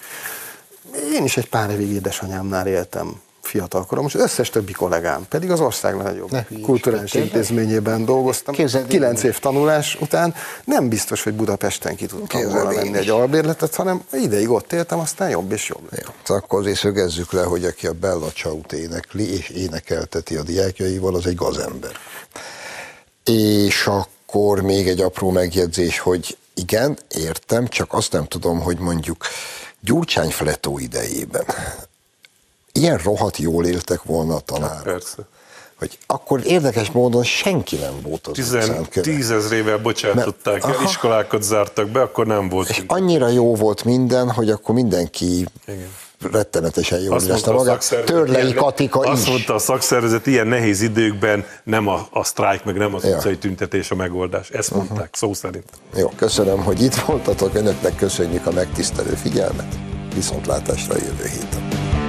én 1.14 1.24
is 1.24 1.36
egy 1.36 1.48
pár 1.48 1.70
évig 1.70 1.90
édesanyámnál 1.90 2.66
éltem 2.66 3.20
fiatalkorom, 3.51 4.07
és 4.07 4.14
összes 4.14 4.51
többi 4.51 4.72
kollégám, 4.72 5.26
pedig 5.28 5.51
az 5.51 5.61
ország 5.61 5.96
legnagyobb 5.96 6.30
kulturális 6.62 7.14
intézményében 7.14 8.05
dolgoztam. 8.05 8.55
Képzeld, 8.55 8.86
Kilenc 8.86 9.22
év 9.22 9.38
tanulás 9.38 9.96
után 10.01 10.34
nem 10.64 10.88
biztos, 10.88 11.22
hogy 11.22 11.32
Budapesten 11.32 11.96
ki 11.96 12.07
tudtam 12.07 12.42
volna 12.42 12.74
venni 12.74 12.96
egy 12.96 13.09
albérletet, 13.09 13.74
hanem 13.74 14.03
ideig 14.12 14.51
ott 14.51 14.72
éltem, 14.72 14.98
aztán 14.98 15.30
jobb 15.30 15.53
és 15.53 15.68
jobb. 15.68 15.88
Jó, 15.90 16.34
akkor 16.36 16.61
azért 16.61 16.78
szögezzük 16.78 17.32
le, 17.32 17.42
hogy 17.42 17.64
aki 17.64 17.86
a 17.86 17.92
Bella 17.92 18.28
Ciao-t 18.28 18.72
énekli 18.72 19.36
és 19.36 19.48
énekelteti 19.48 20.36
a 20.36 20.42
diákjaival, 20.42 21.14
az 21.14 21.26
egy 21.26 21.34
gazember. 21.34 21.92
És 23.24 23.86
akkor 23.86 24.61
még 24.61 24.88
egy 24.88 25.01
apró 25.01 25.30
megjegyzés, 25.30 25.98
hogy 25.98 26.36
igen, 26.55 26.98
értem, 27.09 27.68
csak 27.68 27.92
azt 27.92 28.12
nem 28.12 28.24
tudom, 28.24 28.61
hogy 28.61 28.78
mondjuk 28.78 29.24
Gyurcsány 29.80 30.30
Fletó 30.30 30.78
idejében 30.78 31.44
ilyen 32.80 32.98
rohadt 32.98 33.36
jól 33.36 33.66
éltek 33.66 34.02
volna 34.02 34.34
a 34.34 34.40
tanárok. 34.40 34.82
Persze. 34.82 35.16
Hogy 35.78 35.98
akkor 36.06 36.46
érdekes 36.46 36.90
módon 36.90 37.22
senki 37.22 37.76
nem 37.76 38.00
volt 38.02 38.26
az 38.26 38.32
Tizen, 38.32 38.88
Tízezrével 38.90 39.78
bocsátották 39.78 40.66
Mert, 40.66 40.78
el, 40.78 40.84
iskolákat 40.84 41.42
zártak 41.42 41.88
be, 41.88 42.00
akkor 42.00 42.26
nem 42.26 42.48
volt. 42.48 42.68
És 42.68 42.82
annyira 42.86 43.28
jó 43.28 43.54
volt 43.54 43.84
minden, 43.84 44.30
hogy 44.30 44.50
akkor 44.50 44.74
mindenki 44.74 45.46
Igen 45.66 45.88
rettenetesen 46.32 47.00
jól 47.00 47.20
érezte 47.22 47.52
magát. 47.52 48.02
Törlei 48.04 48.52
Katika 48.52 49.00
Azt 49.00 49.22
is. 49.22 49.28
mondta 49.28 49.54
a 49.54 49.58
szakszervezet, 49.58 50.26
ilyen 50.26 50.46
nehéz 50.46 50.80
időkben 50.80 51.44
nem 51.64 51.88
a, 51.88 52.08
a 52.10 52.24
sztrájk, 52.24 52.64
meg 52.64 52.76
nem 52.76 52.94
az 52.94 53.04
ja. 53.04 53.16
utcai 53.16 53.38
tüntetés 53.38 53.90
a 53.90 53.94
megoldás. 53.94 54.50
Ezt 54.50 54.70
mondták, 54.70 54.96
uh-huh. 54.96 55.08
szó 55.12 55.34
szerint. 55.34 55.68
Jó, 55.96 56.08
köszönöm, 56.16 56.62
hogy 56.62 56.82
itt 56.82 56.94
voltatok, 56.94 57.54
önöknek 57.54 57.96
köszönjük 57.96 58.46
a 58.46 58.50
megtisztelő 58.50 59.14
figyelmet. 59.14 59.78
Viszontlátásra 60.14 60.94
jövő 60.96 61.24
héten. 61.24 61.99